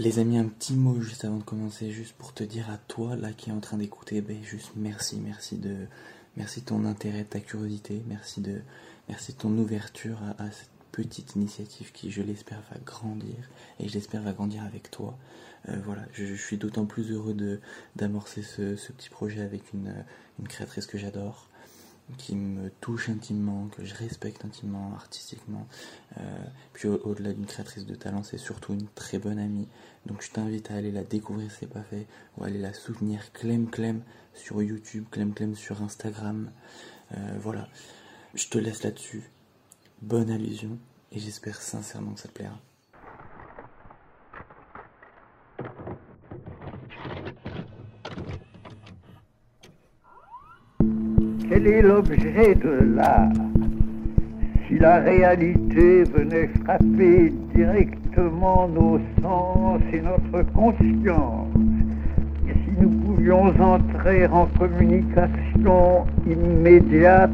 Les 0.00 0.18
amis, 0.18 0.38
un 0.38 0.46
petit 0.46 0.72
mot 0.72 0.98
juste 0.98 1.26
avant 1.26 1.36
de 1.36 1.42
commencer, 1.42 1.90
juste 1.90 2.14
pour 2.14 2.32
te 2.32 2.42
dire 2.42 2.70
à 2.70 2.78
toi 2.78 3.16
là 3.16 3.34
qui 3.34 3.50
est 3.50 3.52
en 3.52 3.60
train 3.60 3.76
d'écouter, 3.76 4.22
ben 4.22 4.42
juste 4.42 4.70
merci, 4.74 5.20
merci 5.22 5.58
de, 5.58 5.76
merci 6.38 6.62
de 6.62 6.64
ton 6.64 6.86
intérêt, 6.86 7.24
de 7.24 7.28
ta 7.28 7.38
curiosité, 7.38 8.02
merci 8.08 8.40
de, 8.40 8.62
merci 9.10 9.34
de 9.34 9.36
ton 9.36 9.50
ouverture 9.58 10.18
à, 10.38 10.50
cette 10.50 10.70
petite 10.90 11.36
initiative 11.36 11.92
qui, 11.92 12.10
je 12.10 12.22
l'espère, 12.22 12.62
va 12.70 12.78
grandir 12.82 13.50
et 13.78 13.88
je 13.90 13.92
l'espère 13.92 14.22
va 14.22 14.32
grandir 14.32 14.64
avec 14.64 14.90
toi. 14.90 15.18
Euh, 15.68 15.76
voilà, 15.84 16.06
je, 16.14 16.24
je 16.24 16.42
suis 16.42 16.56
d'autant 16.56 16.86
plus 16.86 17.10
heureux 17.10 17.34
de 17.34 17.60
d'amorcer 17.94 18.42
ce, 18.42 18.76
ce 18.76 18.92
petit 18.92 19.10
projet 19.10 19.42
avec 19.42 19.74
une, 19.74 19.92
une 20.38 20.48
créatrice 20.48 20.86
que 20.86 20.96
j'adore 20.96 21.49
qui 22.18 22.34
me 22.36 22.70
touche 22.80 23.08
intimement, 23.08 23.68
que 23.68 23.84
je 23.84 23.94
respecte 23.94 24.44
intimement, 24.44 24.92
artistiquement. 24.94 25.66
Euh, 26.18 26.20
puis 26.72 26.88
au- 26.88 27.00
au-delà 27.04 27.32
d'une 27.32 27.46
créatrice 27.46 27.86
de 27.86 27.94
talent, 27.94 28.22
c'est 28.22 28.38
surtout 28.38 28.72
une 28.72 28.88
très 28.88 29.18
bonne 29.18 29.38
amie. 29.38 29.68
Donc 30.06 30.22
je 30.22 30.30
t'invite 30.30 30.70
à 30.70 30.74
aller 30.74 30.90
la 30.92 31.04
découvrir 31.04 31.50
c'est 31.50 31.66
pas 31.66 31.82
fait, 31.82 32.06
ou 32.36 32.44
aller 32.44 32.58
la 32.58 32.72
soutenir 32.72 33.32
Clem 33.32 33.68
Clem 33.70 34.02
sur 34.34 34.62
YouTube, 34.62 35.04
Clem 35.10 35.34
Clem 35.34 35.54
sur 35.54 35.82
Instagram. 35.82 36.50
Euh, 37.12 37.38
voilà, 37.40 37.68
je 38.34 38.48
te 38.48 38.58
laisse 38.58 38.82
là-dessus. 38.82 39.24
Bonne 40.02 40.30
allusion, 40.30 40.78
et 41.12 41.18
j'espère 41.18 41.60
sincèrement 41.60 42.12
que 42.14 42.20
ça 42.20 42.28
te 42.28 42.34
plaira. 42.34 42.58
Quel 51.62 51.74
est 51.74 51.82
l'objet 51.82 52.54
de 52.54 52.94
l'art 52.96 53.28
Si 54.66 54.78
la 54.78 55.00
réalité 55.00 56.04
venait 56.04 56.48
frapper 56.64 57.34
directement 57.54 58.66
nos 58.66 58.98
sens 59.20 59.82
et 59.92 60.00
notre 60.00 60.50
conscience, 60.52 61.48
et 62.48 62.52
si 62.52 62.80
nous 62.80 62.88
pouvions 62.88 63.52
entrer 63.60 64.26
en 64.28 64.46
communication 64.58 66.06
immédiate 66.26 67.30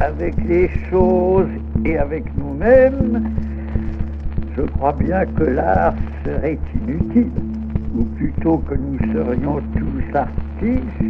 avec 0.00 0.34
les 0.46 0.68
choses 0.90 1.48
et 1.86 1.96
avec 1.96 2.24
nous-mêmes, 2.36 3.30
je 4.58 4.62
crois 4.62 4.92
bien 4.92 5.24
que 5.24 5.44
l'art 5.44 5.94
serait 6.26 6.58
inutile, 6.86 7.30
ou 7.96 8.04
plutôt 8.04 8.58
que 8.58 8.74
nous 8.74 8.98
serions 9.14 9.60
tous 9.74 10.16
artistes, 10.16 11.09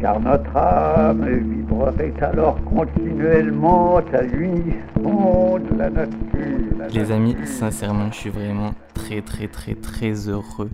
car 0.00 0.20
notre 0.20 0.56
âme 0.56 1.26
vibrerait 1.26 2.14
alors 2.20 2.58
continuellement 2.64 3.98
à 3.98 4.22
l'unisson 4.22 5.58
de 5.58 5.78
la 5.78 5.90
nature. 5.90 6.16
Les 6.92 7.12
amis, 7.12 7.36
sincèrement, 7.44 8.10
je 8.12 8.16
suis 8.16 8.30
vraiment 8.30 8.72
très 8.94 9.22
très 9.22 9.48
très 9.48 9.74
très 9.74 10.28
heureux 10.28 10.70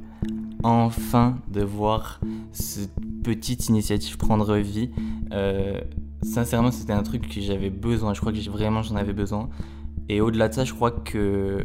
enfin 0.62 1.38
de 1.48 1.62
voir 1.62 2.20
cette 2.52 2.90
petite 3.24 3.68
initiative 3.68 4.16
prendre 4.16 4.56
vie. 4.56 4.90
Euh, 5.32 5.80
sincèrement, 6.22 6.70
c'était 6.70 6.92
un 6.92 7.02
truc 7.02 7.28
que 7.28 7.40
j'avais 7.40 7.70
besoin. 7.70 8.14
Je 8.14 8.20
crois 8.20 8.32
que 8.32 8.50
vraiment 8.50 8.82
j'en 8.82 8.96
avais 8.96 9.12
besoin. 9.12 9.48
Et 10.08 10.20
au-delà 10.20 10.48
de 10.48 10.54
ça, 10.54 10.64
je 10.64 10.72
crois 10.72 10.90
que, 10.90 11.64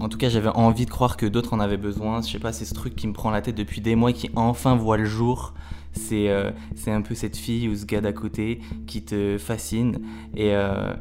en 0.00 0.08
tout 0.08 0.18
cas, 0.18 0.28
j'avais 0.28 0.50
envie 0.50 0.84
de 0.84 0.90
croire 0.90 1.16
que 1.16 1.26
d'autres 1.26 1.54
en 1.54 1.60
avaient 1.60 1.78
besoin. 1.78 2.20
Je 2.20 2.30
sais 2.30 2.38
pas, 2.38 2.52
c'est 2.52 2.64
ce 2.64 2.74
truc 2.74 2.94
qui 2.94 3.06
me 3.06 3.12
prend 3.12 3.30
la 3.30 3.40
tête 3.40 3.54
depuis 3.54 3.80
des 3.80 3.94
mois, 3.94 4.12
qui 4.12 4.30
enfin 4.36 4.76
voit 4.76 4.98
le 4.98 5.06
jour. 5.06 5.54
C'est 5.92 6.28
euh, 6.28 6.50
c'est 6.74 6.90
un 6.90 7.00
peu 7.00 7.14
cette 7.14 7.36
fille 7.36 7.68
ou 7.68 7.74
ce 7.74 7.86
gars 7.86 8.02
d'à 8.02 8.12
côté 8.12 8.60
qui 8.86 9.02
te 9.02 9.38
fascine 9.38 9.98
et, 10.34 10.54
euh, 10.54 10.92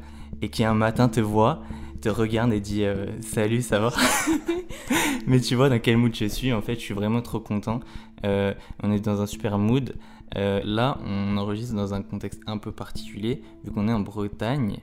qui 0.52 0.64
un 0.64 0.74
matin 0.74 1.10
te 1.10 1.20
voit, 1.20 1.62
te 2.00 2.08
regarde 2.08 2.54
et 2.54 2.62
dit 2.62 2.86
euh, 2.86 3.08
Salut, 3.20 3.62
ça 3.62 3.80
va 3.80 3.92
Mais 5.28 5.42
tu 5.42 5.56
vois 5.56 5.68
dans 5.68 5.80
quel 5.80 5.98
mood 5.98 6.16
je 6.16 6.26
suis, 6.26 6.54
en 6.54 6.62
fait, 6.62 6.76
je 6.76 6.82
suis 6.82 6.94
vraiment 6.94 7.22
trop 7.22 7.40
content. 7.40 7.82
On 8.24 8.92
est 8.92 9.04
dans 9.04 9.22
un 9.22 9.26
super 9.26 9.58
mood. 9.58 9.96
Là, 10.36 10.98
on 11.06 11.38
enregistre 11.38 11.76
dans 11.76 11.94
un 11.94 12.02
contexte 12.02 12.42
un 12.48 12.58
peu 12.58 12.72
particulier, 12.72 13.42
vu 13.64 13.72
qu'on 13.72 13.88
est 13.88 13.94
en 13.94 14.00
Bretagne. 14.00 14.78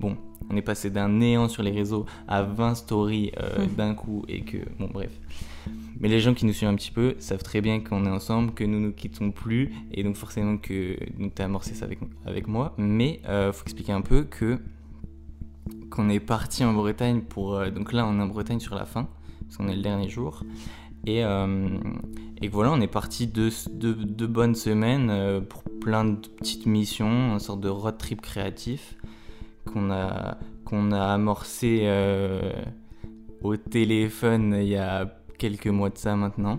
Bon, 0.00 0.16
on 0.50 0.56
est 0.56 0.62
passé 0.62 0.90
d'un 0.90 1.08
néant 1.08 1.48
sur 1.48 1.62
les 1.62 1.70
réseaux 1.70 2.06
à 2.28 2.42
20 2.42 2.74
stories 2.74 3.32
euh, 3.40 3.66
d'un 3.76 3.94
coup 3.94 4.24
et 4.28 4.42
que. 4.42 4.58
Bon, 4.78 4.88
bref. 4.92 5.12
Mais 5.98 6.08
les 6.08 6.20
gens 6.20 6.34
qui 6.34 6.44
nous 6.44 6.52
suivent 6.52 6.68
un 6.68 6.74
petit 6.74 6.90
peu 6.90 7.16
savent 7.18 7.42
très 7.42 7.60
bien 7.60 7.80
qu'on 7.80 8.04
est 8.04 8.10
ensemble, 8.10 8.52
que 8.52 8.64
nous 8.64 8.78
nous 8.78 8.92
quittons 8.92 9.30
plus, 9.30 9.72
et 9.92 10.02
donc 10.02 10.16
forcément 10.16 10.58
que 10.58 10.96
donc 11.18 11.34
t'as 11.34 11.46
amorcé 11.46 11.74
ça 11.74 11.86
avec, 11.86 11.98
avec 12.26 12.46
moi. 12.48 12.74
Mais 12.76 13.20
euh, 13.28 13.52
faut 13.52 13.64
expliquer 13.64 13.92
un 13.92 14.02
peu 14.02 14.24
que 14.24 14.58
qu'on 15.90 16.08
est 16.08 16.20
parti 16.20 16.64
en 16.64 16.72
Bretagne 16.72 17.22
pour 17.22 17.54
euh, 17.54 17.70
donc 17.70 17.92
là 17.92 18.06
on 18.06 18.18
est 18.18 18.22
en 18.22 18.26
Bretagne 18.26 18.60
sur 18.60 18.74
la 18.74 18.84
fin 18.84 19.08
parce 19.42 19.56
qu'on 19.56 19.68
est 19.68 19.76
le 19.76 19.82
dernier 19.82 20.08
jour 20.08 20.42
et 21.06 21.24
euh, 21.24 21.68
et 22.42 22.48
voilà 22.48 22.72
on 22.72 22.80
est 22.80 22.86
parti 22.86 23.26
deux, 23.26 23.50
deux, 23.70 23.94
deux 23.94 24.26
bonnes 24.26 24.54
semaines 24.54 25.08
euh, 25.10 25.40
pour 25.40 25.62
plein 25.80 26.04
de 26.04 26.16
petites 26.16 26.66
missions, 26.66 27.32
une 27.32 27.38
sorte 27.38 27.60
de 27.60 27.68
road 27.68 27.96
trip 27.98 28.20
créatif 28.20 28.96
qu'on 29.66 29.90
a 29.90 30.38
qu'on 30.64 30.90
a 30.92 31.12
amorcé 31.14 31.80
euh, 31.84 32.50
au 33.42 33.56
téléphone 33.56 34.56
il 34.60 34.68
y 34.68 34.76
a 34.76 35.06
quelques 35.38 35.68
mois 35.68 35.90
de 35.90 35.98
ça 35.98 36.16
maintenant 36.16 36.58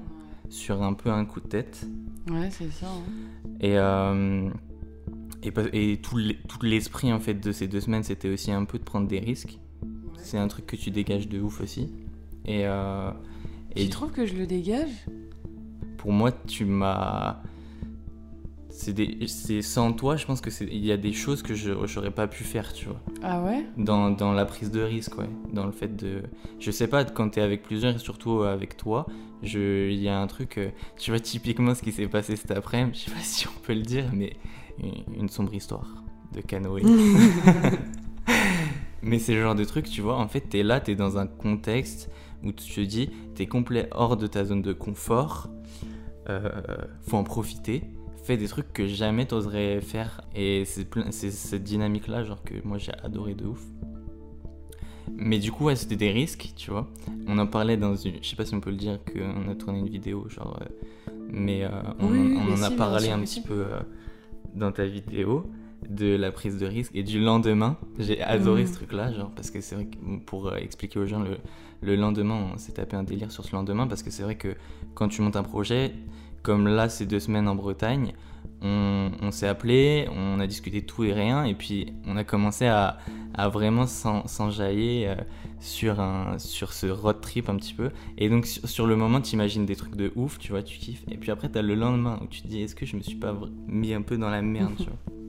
sur 0.50 0.82
un 0.82 0.94
peu 0.94 1.10
un 1.10 1.26
coup 1.26 1.42
de 1.42 1.48
tête. 1.48 1.86
Ouais, 2.30 2.50
c'est 2.52 2.72
ça. 2.72 2.88
hein. 2.88 3.02
Et, 3.60 3.78
euh, 3.78 4.50
et, 5.44 5.52
et 5.94 5.98
tout 5.98 6.18
l'esprit 6.62 7.12
en 7.12 7.20
fait 7.20 7.34
de 7.34 7.52
ces 7.52 7.68
deux 7.68 7.82
semaines, 7.82 8.04
c'était 8.04 8.30
aussi 8.30 8.52
un 8.52 8.64
peu 8.66 8.78
de 8.80 8.84
prendre 8.84 9.08
des 9.08 9.20
risques. 9.20 9.60
C'est 10.18 10.38
un 10.38 10.48
truc 10.48 10.66
que 10.66 10.76
tu 10.76 10.90
dégages 10.92 11.28
de 11.28 11.40
ouf 11.42 11.62
aussi. 11.62 11.90
Et, 12.46 12.66
euh, 12.66 13.12
et 13.76 13.84
Tu 13.86 13.90
trouves 13.90 14.12
que 14.12 14.26
je 14.26 14.36
le 14.36 14.46
dégage? 14.48 14.90
pour 15.98 16.12
moi, 16.14 16.32
tu 16.32 16.64
m'as. 16.64 17.42
C'est 18.78 19.62
sans 19.64 19.92
toi, 19.92 20.18
je 20.18 20.26
pense 20.28 20.40
que 20.40 20.52
il 20.64 20.86
y 20.86 20.92
a 20.92 20.98
des 20.98 21.12
choses 21.12 21.42
que 21.42 21.56
je 21.56 21.72
j'aurais 21.88 22.12
pas 22.12 22.28
pu 22.28 22.44
faire, 22.44 22.74
tu 22.74 22.86
vois. 22.86 23.02
Ah 23.24 23.44
ouais? 23.44 23.66
Dans, 23.76 24.12
dans 24.12 24.34
la 24.34 24.46
prise 24.46 24.70
de 24.70 24.82
risque, 24.82 25.18
ouais. 25.18 25.30
Dans 25.52 25.66
le 25.66 25.72
fait 25.72 25.96
de. 25.96 26.22
Je 26.60 26.70
sais 26.70 26.88
pas, 26.88 27.04
quand 27.04 27.30
t'es 27.30 27.42
avec 27.42 27.64
plusieurs 27.64 27.96
et 27.96 28.00
surtout 28.00 28.44
avec 28.44 28.78
toi, 28.78 29.08
je... 29.42 29.90
il 29.90 30.00
y 30.00 30.08
a 30.08 30.20
un 30.20 30.28
truc. 30.28 30.60
euh, 30.60 30.70
Tu 30.98 31.10
vois, 31.10 31.20
typiquement 31.20 31.74
ce 31.74 31.82
qui 31.82 31.92
s'est 31.92 32.08
passé 32.08 32.36
cet 32.36 32.52
après-midi, 32.52 33.00
je 33.00 33.10
sais 33.10 33.16
pas 33.16 33.22
si 33.24 33.48
on 33.48 33.60
peut 33.66 33.74
le 33.74 33.82
dire, 33.82 34.12
mais 34.14 34.34
une, 34.80 35.22
une 35.22 35.30
sombre 35.30 35.56
histoire 35.56 36.04
de 36.34 36.42
canoë. 36.42 36.84
mais 39.02 39.18
c'est 39.18 39.34
le 39.34 39.42
genre 39.42 39.56
de 39.56 39.64
truc, 39.64 39.90
tu 39.90 40.02
vois, 40.02 40.18
en 40.18 40.28
fait, 40.28 40.42
t'es 40.42 40.62
là, 40.62 40.80
t'es 40.80 40.96
dans 40.96 41.18
un 41.18 41.26
contexte 41.28 42.12
où 42.44 42.52
tu 42.52 42.72
te 42.72 42.82
dis, 42.82 43.10
t'es 43.36 43.48
complet 43.48 43.90
hors 43.92 44.18
de 44.18 44.28
ta 44.28 44.46
zone 44.46 44.62
de 44.62 44.74
confort, 44.74 45.50
euh, 46.30 46.50
faut 47.02 47.18
en 47.18 47.24
profiter. 47.24 47.84
Fais 48.28 48.36
des 48.36 48.50
trucs 48.50 48.74
que 48.74 48.88
jamais 48.88 49.26
t'oserais 49.26 49.80
faire. 49.80 50.20
Et 50.36 50.66
c'est 50.66 51.32
cette 51.32 51.64
dynamique-là, 51.64 52.26
genre 52.26 52.44
que 52.44 52.56
moi 52.66 52.78
j'ai 52.78 52.92
adoré 53.02 53.36
de 53.36 53.46
ouf. 53.46 53.64
Mais 55.16 55.40
du 55.40 55.54
coup, 55.54 55.64
ouais, 55.64 55.78
c'était 55.78 55.96
des 55.96 56.12
risques, 56.12 56.52
tu 56.58 56.70
vois. 56.72 56.90
On 57.26 57.38
en 57.40 57.48
parlait 57.48 57.78
dans 57.78 57.96
une. 57.96 58.16
Je 58.22 58.28
sais 58.28 58.36
pas 58.36 58.44
si 58.46 58.54
on 58.54 58.60
peut 58.60 58.72
le 58.72 58.76
dire 58.76 59.00
qu'on 59.06 59.50
a 59.50 59.56
tourné 59.56 59.80
une 59.80 59.88
vidéo, 59.88 60.28
genre. 60.28 60.60
euh, 60.62 61.12
mais 61.30 61.64
euh, 61.64 61.70
on, 62.00 62.08
Oui, 62.12 62.20
oui, 62.20 62.38
on 62.38 62.44
mais 62.48 62.52
en 62.52 62.58
si, 62.58 62.64
a 62.66 62.72
parlé 62.72 63.10
un 63.12 63.20
petit 63.22 63.40
peu 63.40 63.54
euh, 63.54 63.80
dans 64.54 64.74
ta 64.74 64.86
vidéo 64.86 65.50
de 65.90 66.14
la 66.18 66.30
prise 66.34 66.58
de 66.60 66.66
risque 66.66 66.92
et 66.94 67.04
du 67.04 67.22
lendemain. 67.22 67.78
J'ai 67.98 68.22
adoré 68.22 68.66
ce 68.66 68.74
truc-là, 68.74 69.14
genre, 69.14 69.32
parce 69.32 69.52
que 69.52 69.62
c'est 69.62 69.76
vrai 69.76 69.86
que 69.86 69.96
pour 70.26 70.54
expliquer 70.54 71.00
aux 71.00 71.06
gens, 71.08 71.22
le, 71.22 71.38
le 71.82 71.96
lendemain, 71.96 72.50
on 72.54 72.58
s'est 72.58 72.74
tapé 72.74 72.98
un 72.98 73.04
délire 73.04 73.32
sur 73.32 73.46
ce 73.46 73.56
lendemain, 73.56 73.88
parce 73.88 74.04
que 74.04 74.12
c'est 74.12 74.24
vrai 74.24 74.36
que 74.36 74.50
quand 74.96 75.08
tu 75.08 75.22
montes 75.22 75.38
un 75.38 75.44
projet, 75.44 75.94
comme 76.48 76.70
là, 76.70 76.88
ces 76.88 77.06
deux 77.06 77.20
semaines 77.20 77.50
en 77.50 77.56
Bretagne, 77.56 78.14
on, 78.62 79.12
on 79.22 79.32
s'est 79.32 79.50
appelé, 79.50 80.08
on 80.16 80.40
a 80.40 80.48
discuté 80.48 80.82
tout 80.82 81.04
et 81.04 81.12
rien, 81.12 81.44
et 81.44 81.54
puis 81.54 81.92
on 82.08 82.16
a 82.16 82.24
commencé 82.24 82.66
à, 82.68 83.00
à 83.34 83.50
vraiment 83.50 83.86
s'en- 83.86 84.26
s'enjailler 84.28 85.10
euh, 85.10 85.16
sur, 85.60 86.00
un, 86.00 86.40
sur 86.40 86.72
ce 86.72 86.88
road 86.88 87.20
trip 87.20 87.50
un 87.50 87.58
petit 87.58 87.74
peu. 87.74 87.90
Et 88.18 88.30
donc, 88.30 88.46
sur, 88.46 88.70
sur 88.70 88.88
le 88.88 88.96
moment, 88.96 89.20
tu 89.20 89.34
imagines 89.34 89.66
des 89.66 89.76
trucs 89.76 89.98
de 89.98 90.14
ouf, 90.16 90.40
tu 90.40 90.54
vois, 90.54 90.64
tu 90.64 90.78
kiffes. 90.78 91.04
Et 91.12 91.18
puis 91.18 91.32
après, 91.32 91.52
tu 91.52 91.58
as 91.58 91.62
le 91.62 91.76
lendemain 91.76 92.18
où 92.24 92.28
tu 92.28 92.42
te 92.42 92.48
dis, 92.48 92.62
est-ce 92.62 92.76
que 92.76 92.86
je 92.86 92.96
me 92.96 93.02
suis 93.02 93.18
pas 93.18 93.36
mis 93.68 93.94
un 93.94 94.02
peu 94.02 94.18
dans 94.18 94.30
la 94.30 94.42
merde, 94.42 94.72
tu 94.78 94.86
vois? 94.90 95.27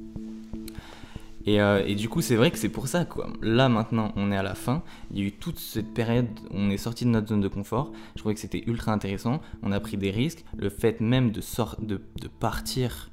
Et, 1.48 1.62
euh, 1.62 1.82
et 1.86 1.94
du 1.94 2.10
coup, 2.10 2.20
c'est 2.20 2.36
vrai 2.36 2.50
que 2.50 2.58
c'est 2.58 2.68
pour 2.68 2.88
ça, 2.88 3.06
quoi. 3.06 3.30
Là, 3.40 3.70
maintenant, 3.70 4.12
on 4.16 4.30
est 4.30 4.36
à 4.36 4.42
la 4.42 4.54
fin. 4.54 4.82
Il 5.10 5.18
y 5.18 5.22
a 5.22 5.24
eu 5.24 5.32
toute 5.32 5.58
cette 5.58 5.94
période 5.94 6.26
on 6.50 6.68
est 6.68 6.76
sorti 6.76 7.06
de 7.06 7.10
notre 7.10 7.28
zone 7.28 7.40
de 7.40 7.48
confort. 7.48 7.90
Je 8.16 8.20
trouvais 8.20 8.34
que 8.34 8.40
c'était 8.40 8.64
ultra 8.66 8.92
intéressant. 8.92 9.40
On 9.62 9.72
a 9.72 9.80
pris 9.80 9.96
des 9.96 10.10
risques. 10.10 10.44
Le 10.58 10.68
fait 10.68 11.00
même 11.00 11.30
de, 11.30 11.40
de, 11.80 12.02
de 12.20 12.28
partir 12.28 13.10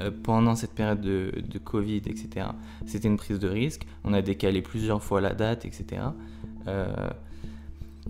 euh, 0.00 0.10
pendant 0.22 0.54
cette 0.54 0.72
période 0.72 1.02
de, 1.02 1.58
Covid, 1.62 1.98
etc., 2.06 2.46
c'était 2.86 3.08
une 3.08 3.18
prise 3.18 3.38
de 3.38 3.48
risque. 3.48 3.82
On 4.04 4.14
a 4.14 4.22
décalé 4.22 4.62
plusieurs 4.62 5.02
fois 5.02 5.20
la 5.20 5.34
date, 5.34 5.66
etc. 5.66 6.00
Euh, 6.68 7.10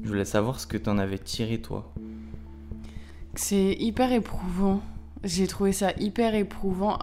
je 0.00 0.06
voulais 0.06 0.24
savoir 0.24 0.60
ce 0.60 0.68
que 0.68 0.76
tu 0.76 0.88
en 0.88 0.98
avais 0.98 1.18
tiré, 1.18 1.60
toi. 1.60 1.92
C'est 3.34 3.72
hyper 3.80 4.12
éprouvant. 4.12 4.80
J'ai 5.24 5.48
trouvé 5.48 5.72
ça 5.72 5.90
hyper 5.98 6.36
éprouvant, 6.36 6.98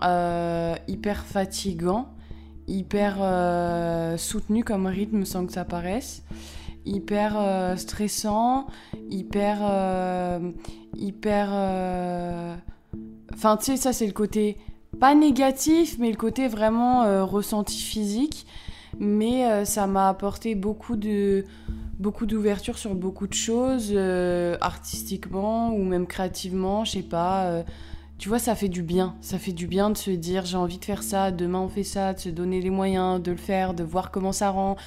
hyper 0.87 1.25
fatigant, 1.25 2.12
hyper 2.67 3.17
euh, 3.21 4.17
soutenu 4.17 4.63
comme 4.63 4.87
rythme 4.87 5.25
sans 5.25 5.45
que 5.45 5.53
ça 5.53 5.65
paraisse. 5.65 6.23
hyper 6.85 7.35
euh, 7.37 7.75
stressant, 7.75 8.67
hyper. 9.09 9.59
euh, 9.61 10.51
hyper. 10.97 11.49
Enfin, 13.33 13.57
tu 13.57 13.65
sais, 13.65 13.77
ça, 13.77 13.93
c'est 13.93 14.07
le 14.07 14.13
côté. 14.13 14.57
Pas 14.99 15.15
négatif, 15.15 15.97
mais 15.97 16.11
le 16.11 16.17
côté 16.17 16.47
vraiment 16.47 17.25
ressenti 17.25 17.77
physique. 17.77 18.45
Mais 18.99 19.65
ça 19.65 19.87
m'a 19.87 20.09
apporté 20.09 20.55
beaucoup 20.55 20.95
de. 20.95 21.45
Beaucoup 21.99 22.25
d'ouverture 22.25 22.77
sur 22.77 22.95
beaucoup 22.95 23.27
de 23.27 23.33
choses, 23.33 23.95
artistiquement 24.61 25.73
ou 25.73 25.83
même 25.83 26.05
créativement, 26.05 26.83
je 26.85 26.91
sais 26.91 27.03
pas. 27.03 27.63
Tu 28.23 28.29
vois, 28.29 28.39
ça 28.39 28.55
fait 28.55 28.69
du 28.69 28.83
bien. 28.83 29.17
Ça 29.19 29.37
fait 29.37 29.51
du 29.51 29.67
bien 29.67 29.89
de 29.89 29.97
se 29.97 30.09
dire 30.09 30.45
j'ai 30.45 30.55
envie 30.55 30.77
de 30.77 30.85
faire 30.85 31.03
ça, 31.03 31.29
demain 31.29 31.59
on 31.59 31.67
fait 31.67 31.83
ça, 31.83 32.13
de 32.13 32.19
se 32.19 32.29
donner 32.29 32.61
les 32.61 32.69
moyens 32.69 33.21
de 33.21 33.31
le 33.31 33.37
faire, 33.37 33.73
de 33.73 33.83
voir 33.83 34.11
comment 34.11 34.31
ça 34.31 34.49
rend. 34.49 34.77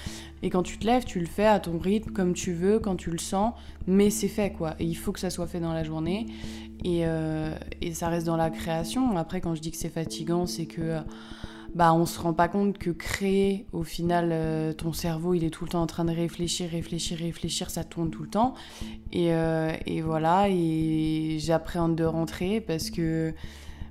Et 0.43 0.49
quand 0.49 0.63
tu 0.63 0.79
te 0.79 0.87
lèves, 0.87 1.05
tu 1.05 1.21
le 1.21 1.27
fais 1.27 1.45
à 1.45 1.61
ton 1.61 1.77
rythme, 1.77 2.13
comme 2.13 2.33
tu 2.33 2.55
veux, 2.55 2.79
quand 2.79 2.97
tu 2.97 3.11
le 3.11 3.19
sens, 3.19 3.53
mais 3.87 4.09
c'est 4.09 4.29
fait 4.29 4.53
quoi. 4.53 4.75
Et 4.79 4.87
il 4.87 4.95
faut 4.95 5.13
que 5.13 5.21
ça 5.21 5.29
soit 5.29 5.47
fait 5.47 5.61
dans 5.61 5.75
la 5.75 5.85
journée. 5.85 6.25
Et, 6.83 7.03
euh, 7.05 7.55
et 7.83 7.93
ça 7.93 8.09
reste 8.09 8.25
dans 8.25 8.39
la 8.39 8.49
création. 8.49 9.19
Après, 9.19 9.43
quand 9.43 9.55
je 9.55 9.61
dis 9.61 9.71
que 9.71 9.77
c'est 9.77 9.91
fatigant, 9.91 10.47
c'est 10.47 10.65
que 10.65 10.81
euh, 10.81 11.01
bah, 11.77 11.93
on 11.93 12.07
se 12.07 12.19
rend 12.19 12.33
pas 12.33 12.49
compte 12.49 12.79
que 12.79 12.89
créer, 12.89 13.67
au 13.75 13.83
final, 13.83 14.31
euh, 14.33 14.73
ton 14.73 14.95
cerveau, 14.95 15.35
il 15.35 15.45
est 15.45 15.51
tout 15.51 15.67
le 15.67 15.71
temps 15.71 15.83
en 15.83 15.87
train 15.87 16.07
de 16.07 16.11
réfléchir, 16.11 16.71
réfléchir, 16.71 17.19
réfléchir, 17.19 17.69
ça 17.69 17.85
tourne 17.85 18.09
tout 18.09 18.23
le 18.23 18.31
temps. 18.31 18.55
Et, 19.13 19.35
euh, 19.35 19.77
et 19.85 20.01
voilà, 20.01 20.49
et 20.49 21.37
j'appréhende 21.39 21.95
de 21.95 22.05
rentrer 22.05 22.63
parce 22.63 22.89
que 22.89 23.35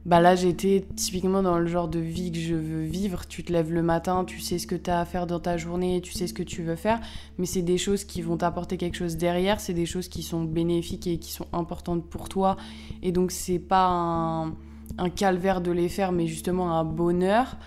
bah 0.07 0.19
là, 0.19 0.35
j'étais 0.35 0.85
typiquement 0.95 1.43
dans 1.43 1.59
le 1.59 1.67
genre 1.67 1.87
de 1.87 1.99
vie 1.99 2.31
que 2.31 2.39
je 2.39 2.55
veux 2.55 2.83
vivre. 2.83 3.27
Tu 3.27 3.43
te 3.43 3.53
lèves 3.53 3.71
le 3.71 3.83
matin, 3.83 4.25
tu 4.25 4.39
sais 4.39 4.57
ce 4.57 4.65
que 4.65 4.75
tu 4.75 4.89
as 4.89 4.99
à 4.99 5.05
faire 5.05 5.27
dans 5.27 5.39
ta 5.39 5.57
journée, 5.57 6.01
tu 6.01 6.13
sais 6.13 6.25
ce 6.25 6.33
que 6.33 6.43
tu 6.43 6.63
veux 6.63 6.75
faire, 6.75 6.99
mais 7.37 7.45
c'est 7.45 7.61
des 7.61 7.77
choses 7.77 8.03
qui 8.03 8.23
vont 8.23 8.37
t'apporter 8.37 8.77
quelque 8.77 8.97
chose 8.97 9.15
derrière, 9.15 9.59
c'est 9.59 9.73
des 9.73 9.85
choses 9.85 10.07
qui 10.07 10.23
sont 10.23 10.43
bénéfiques 10.43 11.05
et 11.05 11.19
qui 11.19 11.31
sont 11.31 11.47
importantes 11.53 12.03
pour 12.09 12.29
toi. 12.29 12.57
Et 13.03 13.11
donc, 13.11 13.29
c'est 13.29 13.59
pas 13.59 13.87
un, 13.87 14.55
un 14.97 15.09
calvaire 15.09 15.61
de 15.61 15.71
les 15.71 15.89
faire, 15.89 16.11
mais 16.11 16.27
justement 16.27 16.77
un 16.77 16.83
bonheur. 16.83 17.57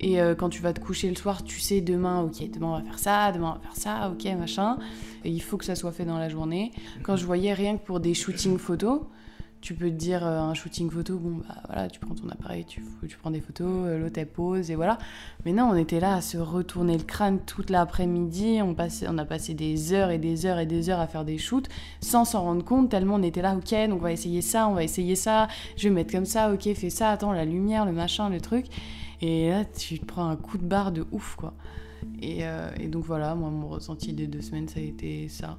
Et 0.00 0.20
euh, 0.20 0.34
quand 0.34 0.48
tu 0.48 0.60
vas 0.62 0.72
te 0.72 0.80
coucher 0.80 1.08
le 1.08 1.14
soir, 1.14 1.44
tu 1.44 1.60
sais 1.60 1.80
demain, 1.80 2.22
ok, 2.22 2.50
demain 2.50 2.66
on 2.66 2.76
va 2.78 2.82
faire 2.82 2.98
ça, 2.98 3.32
demain 3.32 3.50
on 3.50 3.54
va 3.54 3.60
faire 3.60 3.76
ça, 3.76 4.10
ok, 4.10 4.24
machin. 4.36 4.76
Et 5.24 5.30
il 5.30 5.40
faut 5.40 5.56
que 5.56 5.64
ça 5.64 5.76
soit 5.76 5.92
fait 5.92 6.04
dans 6.04 6.18
la 6.18 6.28
journée. 6.28 6.72
Quand 7.04 7.16
je 7.16 7.24
voyais 7.24 7.54
rien 7.54 7.76
que 7.76 7.84
pour 7.84 8.00
des 8.00 8.14
shootings 8.14 8.58
photos, 8.58 9.02
tu 9.62 9.74
peux 9.74 9.86
te 9.86 9.94
dire 9.94 10.26
euh, 10.26 10.40
un 10.40 10.54
shooting 10.54 10.90
photo, 10.90 11.16
bon 11.16 11.36
bah 11.36 11.54
voilà, 11.66 11.88
tu 11.88 12.00
prends 12.00 12.14
ton 12.14 12.28
appareil, 12.28 12.64
tu, 12.64 12.82
prends 13.20 13.30
des 13.30 13.40
photos, 13.40 13.86
euh, 13.86 13.98
l'autre 13.98 14.22
pose 14.24 14.70
et 14.72 14.74
voilà. 14.74 14.98
Mais 15.46 15.52
non, 15.52 15.70
on 15.70 15.76
était 15.76 16.00
là 16.00 16.16
à 16.16 16.20
se 16.20 16.36
retourner 16.36 16.98
le 16.98 17.04
crâne 17.04 17.38
toute 17.38 17.70
l'après-midi, 17.70 18.60
on 18.60 19.18
a 19.18 19.24
passé 19.24 19.54
des 19.54 19.92
heures 19.92 20.10
et 20.10 20.18
des 20.18 20.46
heures 20.46 20.58
et 20.58 20.66
des 20.66 20.90
heures 20.90 20.98
à 20.98 21.06
faire 21.06 21.24
des 21.24 21.38
shoots 21.38 21.68
sans 22.00 22.24
s'en 22.24 22.42
rendre 22.42 22.64
compte, 22.64 22.90
tellement 22.90 23.14
on 23.14 23.22
était 23.22 23.40
là, 23.40 23.56
ok, 23.56 23.88
donc 23.88 24.00
on 24.00 24.02
va 24.02 24.12
essayer 24.12 24.42
ça, 24.42 24.66
on 24.66 24.74
va 24.74 24.82
essayer 24.82 25.14
ça, 25.14 25.46
je 25.76 25.88
vais 25.88 25.94
mettre 25.94 26.10
comme 26.10 26.26
ça, 26.26 26.52
ok, 26.52 26.74
fais 26.74 26.90
ça, 26.90 27.10
attends, 27.10 27.32
la 27.32 27.44
lumière, 27.44 27.86
le 27.86 27.92
machin, 27.92 28.28
le 28.28 28.40
truc. 28.40 28.66
Et 29.20 29.50
là, 29.50 29.64
tu 29.64 30.00
te 30.00 30.04
prends 30.04 30.28
un 30.28 30.34
coup 30.34 30.58
de 30.58 30.64
barre 30.64 30.90
de 30.90 31.06
ouf, 31.12 31.36
quoi. 31.36 31.54
Et, 32.20 32.38
euh, 32.40 32.68
et 32.80 32.88
donc 32.88 33.04
voilà, 33.04 33.36
moi, 33.36 33.50
mon 33.50 33.68
ressenti 33.68 34.12
des 34.12 34.26
deux 34.26 34.40
semaines, 34.40 34.68
ça 34.68 34.80
a 34.80 34.82
été 34.82 35.28
ça 35.28 35.58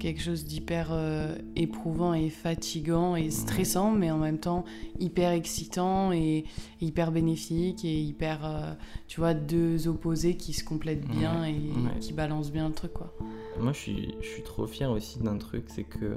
quelque 0.00 0.20
chose 0.20 0.44
d'hyper 0.44 0.88
euh, 0.90 1.36
éprouvant 1.54 2.12
et 2.14 2.28
fatigant 2.30 3.14
et 3.14 3.30
stressant, 3.30 3.92
mais 3.92 4.10
en 4.10 4.18
même 4.18 4.38
temps 4.38 4.64
hyper 4.98 5.30
excitant 5.30 6.10
et 6.12 6.44
hyper 6.80 7.12
bénéfique 7.12 7.84
et 7.84 8.00
hyper, 8.00 8.44
euh, 8.44 8.72
tu 9.06 9.20
vois, 9.20 9.34
deux 9.34 9.86
opposés 9.86 10.36
qui 10.36 10.52
se 10.52 10.64
complètent 10.64 11.06
bien 11.06 11.42
Ouais, 11.42 11.50
et 11.52 11.54
ouais. 11.54 11.98
qui 12.00 12.12
balancent 12.12 12.50
bien 12.50 12.66
le 12.68 12.74
truc, 12.74 12.92
quoi. 12.94 13.14
Moi, 13.60 13.72
je 13.72 13.78
suis, 13.78 14.14
je 14.20 14.26
suis 14.26 14.42
trop 14.42 14.66
fier 14.66 14.90
aussi 14.90 15.20
d'un 15.20 15.38
truc, 15.38 15.64
c'est 15.68 15.84
que. 15.84 16.04
euh, 16.04 16.16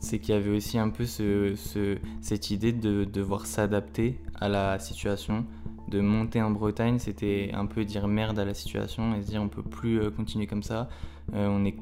c'est 0.00 0.18
qu'il 0.20 0.34
y 0.34 0.38
avait 0.38 0.50
aussi 0.56 0.78
un 0.78 0.90
peu 0.90 1.04
ce, 1.06 1.54
ce- 1.56 1.98
cette 2.20 2.50
idée 2.50 2.72
de 2.72 3.04
devoir 3.04 3.46
s'adapter 3.46 4.20
à 4.36 4.48
la 4.48 4.78
situation. 4.78 5.44
De 5.88 6.00
monter 6.00 6.40
en 6.42 6.50
Bretagne, 6.50 6.98
c'était 6.98 7.50
un 7.54 7.66
peu 7.66 7.84
dire 7.84 8.06
merde 8.08 8.38
à 8.38 8.44
la 8.44 8.54
situation 8.54 9.14
et 9.16 9.22
se 9.22 9.28
dire 9.30 9.42
on 9.42 9.48
peut 9.48 9.62
plus 9.62 10.10
continuer 10.12 10.46
comme 10.46 10.62
ça. 10.62 10.88
Euh, 11.34 11.48
on 11.48 11.64
est 11.64 11.74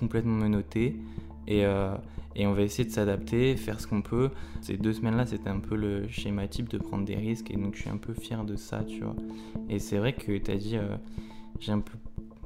complètement 0.00 0.36
menotté 0.36 0.96
et, 1.46 1.64
euh, 1.64 1.94
et 2.34 2.46
on 2.46 2.54
va 2.54 2.62
essayer 2.62 2.88
de 2.88 2.92
s'adapter, 2.92 3.56
faire 3.56 3.80
ce 3.80 3.86
qu'on 3.86 4.02
peut. 4.02 4.30
Ces 4.60 4.76
deux 4.76 4.92
semaines-là, 4.92 5.26
c'était 5.26 5.50
un 5.50 5.58
peu 5.58 5.76
le 5.76 6.08
schéma 6.08 6.48
type 6.48 6.68
de 6.68 6.78
prendre 6.78 7.04
des 7.04 7.16
risques 7.16 7.50
et 7.50 7.56
donc 7.56 7.74
je 7.74 7.82
suis 7.82 7.90
un 7.90 7.96
peu 7.96 8.14
fier 8.14 8.44
de 8.44 8.56
ça, 8.56 8.84
tu 8.84 9.00
vois. 9.00 9.16
Et 9.68 9.78
c'est 9.78 9.98
vrai 9.98 10.12
que 10.12 10.36
tu 10.38 10.50
as 10.50 10.56
dit, 10.56 10.76
euh, 10.76 10.96
j'ai 11.58 11.72
un 11.72 11.80
peu 11.80 11.98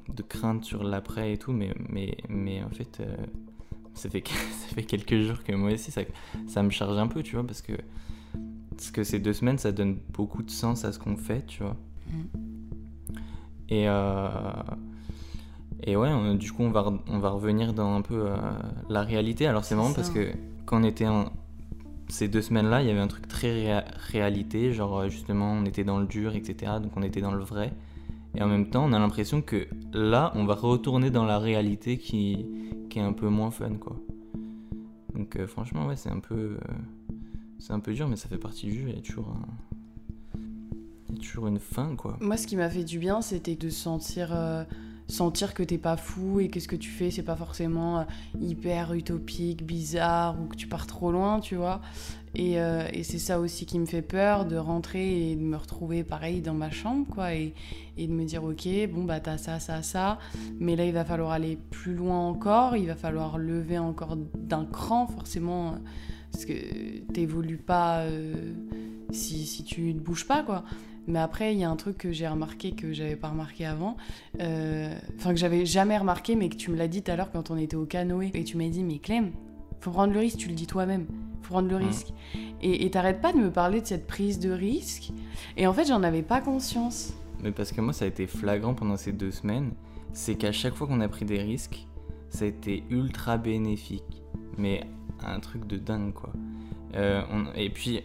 de 0.08 0.22
crainte 0.22 0.64
sur 0.64 0.84
l'après 0.84 1.32
et 1.32 1.38
tout, 1.38 1.52
mais, 1.52 1.74
mais, 1.88 2.16
mais 2.28 2.62
en 2.62 2.70
fait, 2.70 2.98
euh, 3.00 3.16
ça, 3.94 4.08
fait, 4.08 4.26
ça 4.28 4.74
fait 4.74 4.84
quelques 4.84 5.20
jours 5.20 5.42
que 5.44 5.52
moi 5.52 5.72
aussi, 5.72 5.90
ça, 5.90 6.02
ça 6.46 6.62
me 6.62 6.70
charge 6.70 6.98
un 6.98 7.06
peu, 7.06 7.22
tu 7.22 7.36
vois, 7.36 7.46
parce 7.46 7.62
que, 7.62 7.74
parce 8.70 8.90
que 8.90 9.04
ces 9.04 9.18
deux 9.18 9.32
semaines, 9.32 9.58
ça 9.58 9.70
donne 9.70 9.98
beaucoup 10.12 10.42
de 10.42 10.50
sens 10.50 10.84
à 10.84 10.92
ce 10.92 10.98
qu'on 10.98 11.16
fait, 11.16 11.46
tu 11.46 11.62
vois. 11.62 11.76
Et, 13.68 13.88
euh, 13.88 14.28
et 15.86 15.96
ouais, 15.96 16.08
on- 16.10 16.34
du 16.34 16.50
coup, 16.52 16.62
on 16.62 16.70
va, 16.70 16.92
on 17.08 17.18
va 17.18 17.30
revenir 17.30 17.72
dans 17.74 17.94
un 17.94 18.02
peu 18.02 18.26
euh, 18.26 18.36
la 18.88 19.02
réalité. 19.02 19.46
Alors, 19.46 19.64
c'est 19.64 19.74
marrant 19.74 19.88
ça. 19.90 19.96
parce 19.96 20.10
que 20.10 20.32
quand 20.66 20.80
on 20.80 20.84
était 20.84 21.06
en. 21.06 21.26
Ces 22.08 22.28
deux 22.28 22.42
semaines-là, 22.42 22.82
il 22.82 22.88
y 22.88 22.90
avait 22.90 23.00
un 23.00 23.06
truc 23.08 23.26
très 23.28 23.48
réa- 23.48 23.84
réalité, 24.10 24.72
genre 24.74 24.98
euh, 25.00 25.08
justement, 25.08 25.52
on 25.52 25.64
était 25.64 25.84
dans 25.84 25.98
le 25.98 26.06
dur, 26.06 26.34
etc. 26.34 26.72
Donc, 26.82 26.92
on 26.96 27.02
était 27.02 27.20
dans 27.22 27.32
le 27.32 27.42
vrai. 27.42 27.72
Et 28.34 28.42
en 28.42 28.46
même 28.48 28.68
temps, 28.68 28.84
on 28.84 28.92
a 28.92 28.98
l'impression 28.98 29.40
que 29.42 29.66
là, 29.94 30.32
on 30.34 30.44
va 30.44 30.54
retourner 30.54 31.10
dans 31.10 31.24
la 31.24 31.38
réalité 31.38 31.98
qui, 31.98 32.44
qui 32.90 32.98
est 32.98 33.02
un 33.02 33.12
peu 33.12 33.28
moins 33.28 33.50
fun, 33.50 33.70
quoi. 33.80 33.96
Donc, 35.14 35.36
euh, 35.36 35.46
franchement, 35.46 35.86
ouais, 35.86 35.96
c'est 35.96 36.10
un 36.10 36.18
peu. 36.20 36.34
euh, 36.34 36.58
c'est 37.58 37.72
un 37.72 37.80
peu 37.80 37.94
dur, 37.94 38.08
mais 38.08 38.16
ça 38.16 38.28
fait 38.28 38.36
partie 38.38 38.66
du 38.66 38.74
jeu. 38.74 38.84
Il 38.88 38.94
y 38.96 38.98
a 38.98 39.02
toujours 39.02 39.28
un- 39.28 40.38
Il 41.08 41.14
y 41.14 41.18
a 41.18 41.22
toujours 41.22 41.46
une 41.46 41.58
fin, 41.60 41.94
quoi. 41.96 42.16
Moi, 42.20 42.36
ce 42.36 42.46
qui 42.46 42.56
m'a 42.56 42.68
fait 42.68 42.84
du 42.84 42.98
bien, 42.98 43.22
c'était 43.22 43.54
de 43.56 43.68
sentir, 43.70 44.30
euh, 44.34 44.64
sentir 45.08 45.54
que 45.54 45.62
t'es 45.62 45.78
pas 45.78 45.96
fou 45.96 46.40
et 46.40 46.48
que 46.48 46.60
ce 46.60 46.68
que 46.68 46.76
tu 46.76 46.90
fais, 46.90 47.10
c'est 47.10 47.22
pas 47.22 47.36
forcément 47.36 48.00
euh, 48.00 48.04
hyper 48.40 48.94
utopique, 48.94 49.64
bizarre 49.64 50.40
ou 50.40 50.46
que 50.46 50.56
tu 50.56 50.66
pars 50.66 50.86
trop 50.86 51.12
loin, 51.12 51.40
tu 51.40 51.56
vois. 51.56 51.80
Et, 52.34 52.58
euh, 52.58 52.88
et 52.92 53.04
c'est 53.04 53.18
ça 53.18 53.38
aussi 53.38 53.64
qui 53.64 53.78
me 53.78 53.86
fait 53.86 54.02
peur, 54.02 54.44
de 54.44 54.56
rentrer 54.56 55.30
et 55.30 55.36
de 55.36 55.42
me 55.42 55.56
retrouver 55.56 56.02
pareil 56.02 56.40
dans 56.40 56.54
ma 56.54 56.70
chambre, 56.70 57.06
quoi, 57.08 57.34
et, 57.34 57.54
et 57.96 58.08
de 58.08 58.12
me 58.12 58.24
dire, 58.24 58.42
ok, 58.42 58.66
bon, 58.92 59.04
bah 59.04 59.20
t'as 59.20 59.38
ça, 59.38 59.60
ça, 59.60 59.82
ça, 59.82 60.18
mais 60.58 60.74
là, 60.74 60.84
il 60.84 60.92
va 60.92 61.04
falloir 61.04 61.30
aller 61.30 61.58
plus 61.70 61.94
loin 61.94 62.18
encore, 62.18 62.76
il 62.76 62.86
va 62.86 62.96
falloir 62.96 63.38
lever 63.38 63.78
encore 63.78 64.16
d'un 64.16 64.64
cran, 64.64 65.06
forcément, 65.06 65.76
parce 66.32 66.44
que 66.44 66.54
t'évolues 67.12 67.58
pas 67.58 68.00
euh, 68.00 68.52
si, 69.14 69.46
si 69.46 69.64
tu 69.64 69.94
ne 69.94 70.00
bouges 70.00 70.26
pas, 70.26 70.42
quoi. 70.42 70.64
Mais 71.06 71.18
après, 71.18 71.52
il 71.54 71.60
y 71.60 71.64
a 71.64 71.70
un 71.70 71.76
truc 71.76 71.98
que 71.98 72.12
j'ai 72.12 72.26
remarqué 72.26 72.72
que 72.72 72.92
j'avais 72.94 73.16
pas 73.16 73.28
remarqué 73.28 73.66
avant, 73.66 73.96
euh, 74.40 74.94
enfin 75.16 75.30
que 75.30 75.36
j'avais 75.38 75.66
jamais 75.66 75.98
remarqué, 75.98 76.34
mais 76.34 76.48
que 76.48 76.56
tu 76.56 76.70
me 76.70 76.76
l'as 76.76 76.88
dit 76.88 77.02
tout 77.02 77.10
à 77.10 77.16
l'heure 77.16 77.30
quand 77.30 77.50
on 77.50 77.56
était 77.58 77.76
au 77.76 77.84
canoë. 77.84 78.30
Et 78.34 78.44
tu 78.44 78.56
m'as 78.56 78.68
dit, 78.68 78.82
mais 78.82 78.98
Clem, 78.98 79.30
faut 79.80 79.90
prendre 79.90 80.14
le 80.14 80.20
risque, 80.20 80.38
tu 80.38 80.48
le 80.48 80.54
dis 80.54 80.66
toi-même, 80.66 81.04
faut 81.42 81.50
prendre 81.52 81.68
le 81.68 81.78
Mhm. 81.78 81.86
risque. 81.86 82.06
Et 82.62 82.86
et 82.86 82.90
t'arrêtes 82.90 83.20
pas 83.20 83.32
de 83.34 83.38
me 83.38 83.50
parler 83.50 83.82
de 83.82 83.86
cette 83.86 84.06
prise 84.06 84.38
de 84.38 84.50
risque. 84.50 85.10
Et 85.58 85.66
en 85.66 85.74
fait, 85.74 85.84
j'en 85.84 86.02
avais 86.02 86.22
pas 86.22 86.40
conscience. 86.40 87.12
Mais 87.42 87.52
parce 87.52 87.70
que 87.72 87.82
moi, 87.82 87.92
ça 87.92 88.06
a 88.06 88.08
été 88.08 88.26
flagrant 88.26 88.72
pendant 88.72 88.96
ces 88.96 89.12
deux 89.12 89.30
semaines, 89.30 89.72
c'est 90.14 90.36
qu'à 90.36 90.52
chaque 90.52 90.74
fois 90.74 90.86
qu'on 90.86 91.00
a 91.02 91.08
pris 91.08 91.26
des 91.26 91.42
risques, 91.42 91.86
ça 92.30 92.46
a 92.46 92.48
été 92.48 92.82
ultra 92.88 93.36
bénéfique. 93.36 94.22
Mais 94.56 94.84
un 95.22 95.38
truc 95.40 95.66
de 95.66 95.76
dingue, 95.76 96.14
quoi. 96.14 96.32
Euh, 96.94 97.20
on- 97.30 97.52
Et 97.54 97.68
puis, 97.68 98.00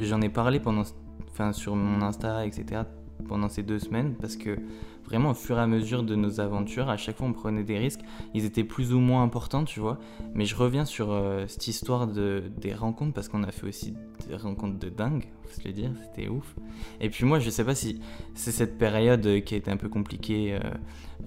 j'en 0.00 0.20
ai 0.20 0.28
parlé 0.28 0.60
pendant, 0.60 0.82
enfin, 1.30 1.52
sur 1.52 1.76
mon 1.76 2.02
Insta, 2.02 2.46
etc., 2.46 2.82
pendant 3.28 3.48
ces 3.48 3.62
deux 3.62 3.78
semaines, 3.78 4.14
parce 4.20 4.36
que 4.36 4.58
vraiment, 5.04 5.30
au 5.30 5.34
fur 5.34 5.58
et 5.58 5.60
à 5.60 5.66
mesure 5.66 6.02
de 6.02 6.14
nos 6.14 6.40
aventures, 6.40 6.88
à 6.88 6.96
chaque 6.96 7.16
fois, 7.16 7.26
on 7.26 7.32
prenait 7.32 7.64
des 7.64 7.78
risques. 7.78 8.00
Ils 8.34 8.44
étaient 8.44 8.64
plus 8.64 8.92
ou 8.92 9.00
moins 9.00 9.22
importants, 9.22 9.64
tu 9.64 9.80
vois. 9.80 9.98
Mais 10.34 10.44
je 10.44 10.56
reviens 10.56 10.84
sur 10.84 11.12
euh, 11.12 11.44
cette 11.46 11.66
histoire 11.68 12.06
de, 12.06 12.44
des 12.58 12.74
rencontres, 12.74 13.12
parce 13.12 13.28
qu'on 13.28 13.42
a 13.42 13.52
fait 13.52 13.66
aussi 13.66 13.94
des 14.28 14.36
rencontres 14.36 14.78
de 14.78 14.88
dingue, 14.88 15.24
faut 15.44 15.60
se 15.60 15.66
le 15.66 15.72
dire, 15.72 15.90
c'était 16.02 16.28
ouf. 16.28 16.54
Et 17.00 17.10
puis 17.10 17.24
moi, 17.24 17.38
je 17.38 17.50
sais 17.50 17.64
pas 17.64 17.74
si 17.74 18.00
c'est 18.34 18.52
cette 18.52 18.78
période 18.78 19.42
qui 19.44 19.54
a 19.54 19.56
été 19.58 19.70
un 19.70 19.76
peu 19.76 19.88
compliquée, 19.88 20.54
euh, 20.54 20.60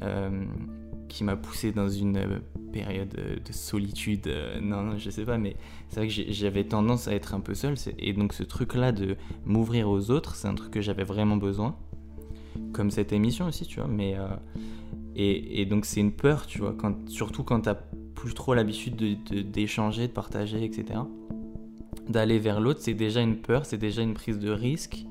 euh, 0.04 0.46
qui 1.08 1.24
m'a 1.24 1.36
poussé 1.36 1.72
dans 1.72 1.88
une 1.90 2.18
euh, 2.18 2.40
période 2.72 3.14
euh, 3.18 3.36
de 3.36 3.54
solitude. 3.54 4.28
euh, 4.28 4.60
non, 4.62 4.82
non, 4.82 4.98
je 4.98 5.10
sais 5.10 5.24
pas, 5.26 5.38
mais 5.38 5.56
c'est 5.90 6.00
vrai 6.00 6.08
que 6.08 6.14
j'avais 6.32 6.64
tendance 6.64 7.08
à 7.08 7.14
être 7.14 7.34
un 7.34 7.40
peu 7.40 7.54
seul. 7.54 7.76
Et 8.00 8.14
donc 8.14 8.34
ce 8.34 8.44
truc-là 8.44 8.92
de 8.92 9.16
m'ouvrir 9.46 9.90
aux 9.90 10.12
autres, 10.12 10.36
c'est 10.36 10.48
un 10.48 10.56
truc 10.56 10.72
que 10.72 10.82
j'avais 10.82 11.04
vraiment 11.04 11.38
besoin. 11.38 11.76
Comme 12.74 12.92
cette 12.92 13.14
émission 13.14 13.48
aussi, 13.48 13.66
tu 13.66 13.80
vois. 13.80 13.90
Mais, 13.90 14.16
et, 15.16 15.66
donc 15.66 15.86
c'est 15.86 16.00
une 16.00 16.12
peur, 16.12 16.46
tu 16.46 16.60
vois, 16.60 16.76
surtout 17.08 17.44
quand 17.44 17.62
t'as 17.62 17.76
plus 17.76 18.34
trop 18.34 18.54
l'habitude 18.54 18.96
de- 18.96 19.16
de- 19.30 19.42
d'échanger, 19.42 20.08
de, 20.08 20.14
partager, 20.14 20.64
etc. 20.64 21.02
D'aller 22.08 22.40
vers 22.40 22.60
l'autre, 22.60 22.80
c'est 22.82 22.94
déjà 22.94 23.22
une 23.22 23.38
peur, 23.38 23.66
c'est 23.66 23.78
déjà 23.78 24.02
une 24.02 24.14
prise 24.14 24.40
de 24.40 24.50
risque. 24.52 25.06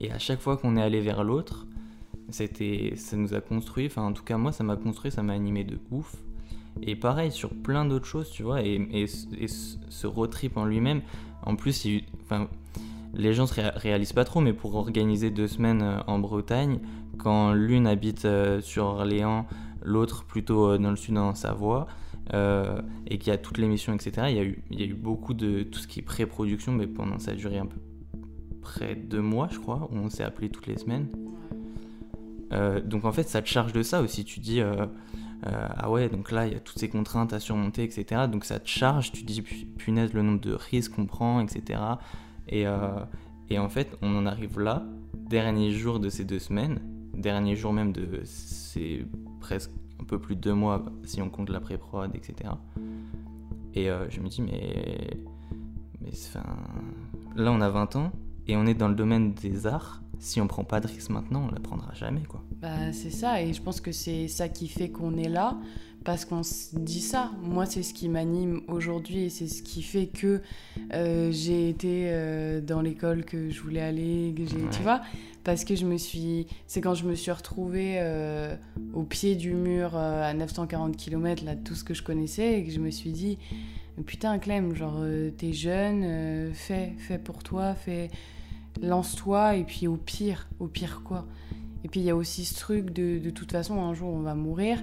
Et 0.00 0.10
à 0.10 0.18
chaque 0.18 0.40
fois 0.40 0.56
qu'on 0.56 0.76
est 0.76 0.82
allé 0.82 1.00
vers 1.00 1.24
l'autre, 1.24 1.65
c'était, 2.30 2.94
ça 2.96 3.16
nous 3.16 3.34
a 3.34 3.40
construit, 3.40 3.86
enfin 3.86 4.02
en 4.02 4.12
tout 4.12 4.24
cas 4.24 4.36
moi 4.36 4.52
ça 4.52 4.64
m'a 4.64 4.76
construit, 4.76 5.10
ça 5.10 5.22
m'a 5.22 5.32
animé 5.32 5.64
de 5.64 5.78
ouf. 5.90 6.16
Et 6.82 6.94
pareil 6.94 7.32
sur 7.32 7.50
plein 7.50 7.84
d'autres 7.84 8.06
choses, 8.06 8.30
tu 8.30 8.42
vois, 8.42 8.62
et, 8.62 8.86
et, 8.92 9.06
ce 9.06 10.06
road 10.06 10.30
trip 10.30 10.56
en 10.58 10.66
lui-même, 10.66 11.00
en 11.46 11.56
plus, 11.56 11.86
les 13.14 13.32
gens 13.32 13.46
se 13.46 13.54
réalisent 13.78 14.12
pas 14.12 14.24
trop, 14.24 14.40
mais 14.40 14.52
pour 14.52 14.74
organiser 14.74 15.30
deux 15.30 15.46
semaines 15.46 15.82
euh, 15.82 16.00
en 16.06 16.18
Bretagne, 16.18 16.80
quand 17.18 17.52
l'une 17.52 17.86
habite 17.86 18.24
euh, 18.24 18.60
sur 18.60 18.84
Orléans, 18.84 19.46
l'autre 19.82 20.24
plutôt 20.24 20.68
euh, 20.68 20.78
dans 20.78 20.90
le 20.90 20.96
sud 20.96 21.16
en 21.16 21.34
Savoie, 21.34 21.86
et 23.08 23.18
qu'il 23.18 23.28
y 23.28 23.30
a 23.30 23.38
toutes 23.38 23.58
les 23.58 23.68
missions, 23.68 23.94
etc., 23.94 24.26
il 24.30 24.36
y, 24.36 24.40
a 24.40 24.42
eu, 24.42 24.64
il 24.72 24.80
y 24.80 24.82
a 24.82 24.86
eu 24.86 24.94
beaucoup 24.94 25.32
de 25.32 25.62
tout 25.62 25.78
ce 25.78 25.86
qui 25.86 26.00
est 26.00 26.02
pré-production, 26.02 26.72
mais 26.72 26.88
pendant 26.88 27.20
ça 27.20 27.30
a 27.30 27.34
duré 27.34 27.58
un 27.58 27.66
peu 27.66 27.78
près 28.60 28.96
de 28.96 29.02
deux 29.02 29.20
mois, 29.20 29.46
je 29.48 29.60
crois, 29.60 29.88
où 29.92 29.96
on 29.96 30.10
s'est 30.10 30.24
appelé 30.24 30.48
toutes 30.48 30.66
les 30.66 30.76
semaines. 30.76 31.06
Donc 32.50 33.04
en 33.04 33.12
fait, 33.12 33.28
ça 33.28 33.42
te 33.42 33.48
charge 33.48 33.72
de 33.72 33.82
ça 33.82 34.00
aussi. 34.02 34.24
Tu 34.24 34.40
dis, 34.40 34.60
ah 35.42 35.90
ouais, 35.90 36.08
donc 36.08 36.30
là, 36.30 36.46
il 36.46 36.52
y 36.52 36.56
a 36.56 36.60
toutes 36.60 36.78
ces 36.78 36.88
contraintes 36.88 37.32
à 37.32 37.40
surmonter, 37.40 37.84
etc. 37.84 38.22
Donc 38.30 38.44
ça 38.44 38.58
te 38.58 38.68
charge, 38.68 39.12
tu 39.12 39.24
dis, 39.24 39.42
punaise, 39.42 40.12
le 40.12 40.22
nombre 40.22 40.40
de 40.40 40.52
risques 40.52 40.94
qu'on 40.94 41.06
prend, 41.06 41.40
etc. 41.40 41.80
Et, 42.48 42.66
euh, 42.66 43.04
en 43.58 43.68
fait, 43.68 43.96
on 44.02 44.16
en 44.16 44.26
arrive 44.26 44.58
là, 44.58 44.84
dernier 45.14 45.70
jour 45.72 46.00
de 46.00 46.08
ces 46.08 46.24
deux 46.24 46.38
semaines, 46.38 46.80
dernier 47.14 47.56
jour 47.56 47.72
même 47.72 47.92
de 47.92 48.22
ces 48.24 49.04
presque 49.40 49.70
un 50.00 50.04
peu 50.04 50.18
plus 50.18 50.36
de 50.36 50.40
deux 50.40 50.54
mois 50.54 50.84
si 51.04 51.22
on 51.22 51.30
compte 51.30 51.50
la 51.50 51.60
pré-prod, 51.60 52.10
etc. 52.14 52.50
Et 53.74 53.90
euh, 53.90 54.08
je 54.10 54.20
me 54.20 54.28
dis, 54.28 54.42
mais, 54.42 55.16
mais 56.00 56.10
là 57.36 57.52
on 57.52 57.60
a 57.60 57.68
20 57.68 57.96
ans 57.96 58.12
et 58.46 58.56
on 58.56 58.66
est 58.66 58.74
dans 58.74 58.88
le 58.88 58.94
domaine 58.94 59.34
des 59.34 59.66
arts. 59.66 60.02
Si 60.18 60.40
on 60.40 60.46
prend 60.46 60.64
pas 60.64 60.80
de 60.80 60.86
risque 60.86 61.10
maintenant, 61.10 61.46
on 61.48 61.52
la 61.52 61.60
prendra 61.60 61.92
jamais, 61.94 62.22
quoi. 62.22 62.42
Bah, 62.60 62.92
c'est 62.92 63.10
ça, 63.10 63.42
et 63.42 63.52
je 63.52 63.62
pense 63.62 63.80
que 63.80 63.92
c'est 63.92 64.28
ça 64.28 64.48
qui 64.48 64.68
fait 64.68 64.88
qu'on 64.88 65.16
est 65.16 65.28
là 65.28 65.56
parce 66.06 66.24
qu'on 66.24 66.44
se 66.44 66.76
dit 66.76 67.00
ça. 67.00 67.32
Moi, 67.42 67.66
c'est 67.66 67.82
ce 67.82 67.92
qui 67.92 68.08
m'anime 68.08 68.60
aujourd'hui 68.68 69.24
et 69.24 69.28
c'est 69.28 69.48
ce 69.48 69.60
qui 69.60 69.82
fait 69.82 70.06
que 70.06 70.40
euh, 70.94 71.32
j'ai 71.32 71.68
été 71.68 72.04
euh, 72.06 72.60
dans 72.60 72.80
l'école 72.80 73.24
que 73.24 73.50
je 73.50 73.60
voulais 73.60 73.80
aller, 73.80 74.32
que 74.36 74.46
j'ai, 74.46 74.68
tu 74.70 74.82
vois, 74.82 75.02
parce 75.42 75.64
que 75.64 75.74
je 75.74 75.84
me 75.84 75.98
suis, 75.98 76.46
c'est 76.68 76.80
quand 76.80 76.94
je 76.94 77.04
me 77.06 77.16
suis 77.16 77.32
retrouvée 77.32 77.96
euh, 77.98 78.54
au 78.94 79.02
pied 79.02 79.34
du 79.34 79.52
mur 79.52 79.96
à 79.96 80.32
940 80.32 80.96
km 80.96 81.44
là, 81.44 81.56
tout 81.56 81.74
ce 81.74 81.82
que 81.82 81.92
je 81.92 82.04
connaissais 82.04 82.60
et 82.60 82.64
que 82.64 82.70
je 82.70 82.78
me 82.78 82.90
suis 82.90 83.10
dit, 83.10 83.36
putain 84.06 84.38
Clem, 84.38 84.76
genre 84.76 85.02
t'es 85.36 85.52
jeune, 85.52 86.52
fais, 86.54 86.94
fais 86.98 87.18
pour 87.18 87.42
toi, 87.42 87.74
fais, 87.74 88.10
lance-toi 88.82 89.56
et 89.56 89.64
puis 89.64 89.86
au 89.86 89.96
pire, 89.96 90.48
au 90.60 90.66
pire 90.66 91.02
quoi. 91.04 91.24
Et 91.86 91.88
puis 91.88 92.00
il 92.00 92.06
y 92.06 92.10
a 92.10 92.16
aussi 92.16 92.44
ce 92.44 92.58
truc 92.58 92.92
de, 92.92 93.20
de 93.20 93.30
toute 93.30 93.52
façon 93.52 93.80
un 93.80 93.94
jour 93.94 94.08
on 94.08 94.18
va 94.18 94.34
mourir 94.34 94.78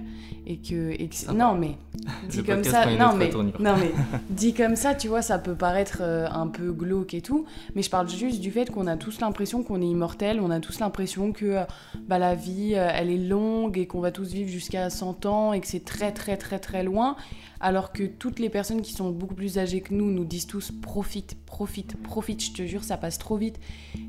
et 0.46 0.56
que, 0.56 0.92
et 0.92 1.10
que 1.10 1.32
non 1.32 1.54
mais 1.54 1.76
dit 2.30 2.42
comme 2.42 2.64
ça 2.64 2.86
non 2.86 3.14
mais 3.14 3.28
non 3.60 3.76
mais 3.76 3.92
dit 4.30 4.54
comme 4.54 4.74
ça 4.74 4.94
tu 4.94 5.08
vois 5.08 5.20
ça 5.20 5.38
peut 5.38 5.54
paraître 5.54 5.98
euh, 6.00 6.26
un 6.32 6.46
peu 6.46 6.72
glauque 6.72 7.12
et 7.12 7.20
tout 7.20 7.44
mais 7.74 7.82
je 7.82 7.90
parle 7.90 8.08
juste 8.08 8.40
du 8.40 8.50
fait 8.50 8.70
qu'on 8.70 8.86
a 8.86 8.96
tous 8.96 9.20
l'impression 9.20 9.62
qu'on 9.62 9.82
est 9.82 9.86
immortel 9.86 10.40
on 10.40 10.50
a 10.50 10.60
tous 10.60 10.80
l'impression 10.80 11.32
que 11.32 11.44
euh, 11.44 11.64
bah, 12.08 12.18
la 12.18 12.34
vie 12.34 12.72
euh, 12.74 12.88
elle 12.90 13.10
est 13.10 13.18
longue 13.18 13.76
et 13.76 13.86
qu'on 13.86 14.00
va 14.00 14.10
tous 14.10 14.32
vivre 14.32 14.48
jusqu'à 14.48 14.88
100 14.88 15.26
ans 15.26 15.52
et 15.52 15.60
que 15.60 15.66
c'est 15.66 15.84
très 15.84 16.10
très 16.10 16.38
très 16.38 16.58
très 16.58 16.84
loin 16.84 17.16
alors 17.60 17.92
que 17.92 18.04
toutes 18.04 18.38
les 18.38 18.48
personnes 18.48 18.80
qui 18.80 18.94
sont 18.94 19.10
beaucoup 19.10 19.34
plus 19.34 19.58
âgées 19.58 19.82
que 19.82 19.92
nous 19.92 20.10
nous 20.10 20.24
disent 20.24 20.46
tous 20.46 20.70
profite 20.70 21.36
profite 21.44 22.02
profite 22.02 22.42
je 22.42 22.52
te 22.52 22.62
jure 22.62 22.82
ça 22.82 22.96
passe 22.96 23.18
trop 23.18 23.36
vite 23.36 23.60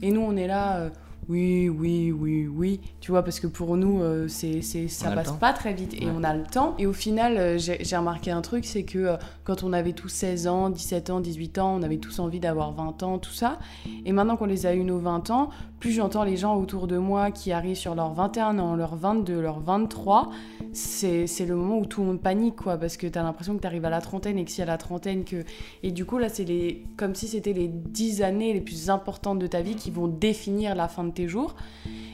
et 0.02 0.12
nous 0.12 0.22
on 0.22 0.38
est 0.38 0.48
là 0.48 0.92
oui, 1.28 1.70
oui, 1.70 2.12
oui, 2.12 2.48
oui. 2.48 2.80
Tu 3.00 3.12
vois, 3.12 3.24
parce 3.24 3.40
que 3.40 3.48
pour 3.48 3.78
nous, 3.78 4.02
euh, 4.02 4.28
c'est, 4.28 4.62
c'est, 4.62 4.88
ça 4.88 5.12
passe 5.12 5.32
pas 5.32 5.54
très 5.54 5.74
vite 5.74 5.96
et 5.96 6.08
on 6.08 6.24
a 6.24 6.36
le 6.36 6.44
temps. 6.44 6.76
Et 6.78 6.86
au 6.86 6.94
final, 6.94 7.38
euh, 7.38 7.58
j'ai, 7.58 7.98
remarqué 7.98 8.30
un 8.30 8.42
truc, 8.42 8.66
c'est 8.66 8.84
que 8.84 9.00
euh, 9.00 9.18
quand 9.44 9.64
on 9.64 9.74
avait 9.74 9.94
tous 9.94 10.10
16 10.10 10.48
ans, 10.48 10.70
17 10.70 11.10
ans, 11.10 11.20
18 11.20 11.58
ans, 11.58 11.76
on 11.80 11.84
avait 11.84 11.98
tous 11.98 12.20
envie 12.20 12.40
d'avoir 12.40 12.74
20 12.74 13.02
ans, 13.04 13.18
tout 13.18 13.32
ça. 13.32 13.58
Et 14.06 14.12
maintenant 14.12 14.38
qu'on 14.38 14.46
les 14.46 14.68
a 14.68 14.76
eu 14.76 14.84
nos 14.84 15.00
20 15.00 15.32
ans, 15.32 15.50
plus 15.80 15.92
j'entends 15.92 16.24
les 16.24 16.38
gens 16.38 16.56
autour 16.58 16.88
de 16.88 16.98
moi 16.98 17.32
qui 17.32 17.52
arrivent 17.52 17.76
sur 17.76 17.96
leurs 17.96 18.14
21 18.14 18.60
ans, 18.60 18.76
leurs 18.76 18.96
22, 18.96 19.42
leurs 19.42 19.60
23, 19.60 20.30
c'est, 20.74 21.26
c'est 21.28 21.46
le 21.46 21.56
moment 21.56 21.80
où 21.80 21.86
tout 21.86 22.02
le 22.02 22.08
monde 22.08 22.22
panique, 22.22 22.56
quoi, 22.56 22.78
parce 22.78 22.98
que 22.98 23.08
tu 23.08 23.18
as 23.18 23.24
l'impression 23.24 23.56
que 23.56 23.62
tu 23.62 23.68
arrives 23.68 23.86
à 23.86 23.90
la 23.90 24.02
trentaine 24.02 24.38
et 24.38 24.46
que 24.46 24.52
si 24.52 24.62
à 24.62 24.66
la 24.66 24.78
trentaine 24.78 25.24
que... 25.24 25.44
Et 25.82 25.92
du 25.92 26.06
coup, 26.06 26.18
là, 26.18 26.30
c'est 26.30 26.44
les... 26.44 26.86
comme 26.98 27.16
si 27.16 27.28
c'était 27.28 27.54
les 27.54 27.68
10 27.68 28.22
années 28.22 28.54
les 28.54 28.62
plus 28.62 28.90
importantes 28.90 29.40
de 29.40 29.48
ta 29.48 29.62
vie 29.62 29.76
qui 29.76 29.90
vont 29.90 30.08
définir 30.08 30.76
la 30.76 30.88
fin 30.88 31.04
de 31.06 31.12
tes 31.12 31.28
jours. 31.28 31.56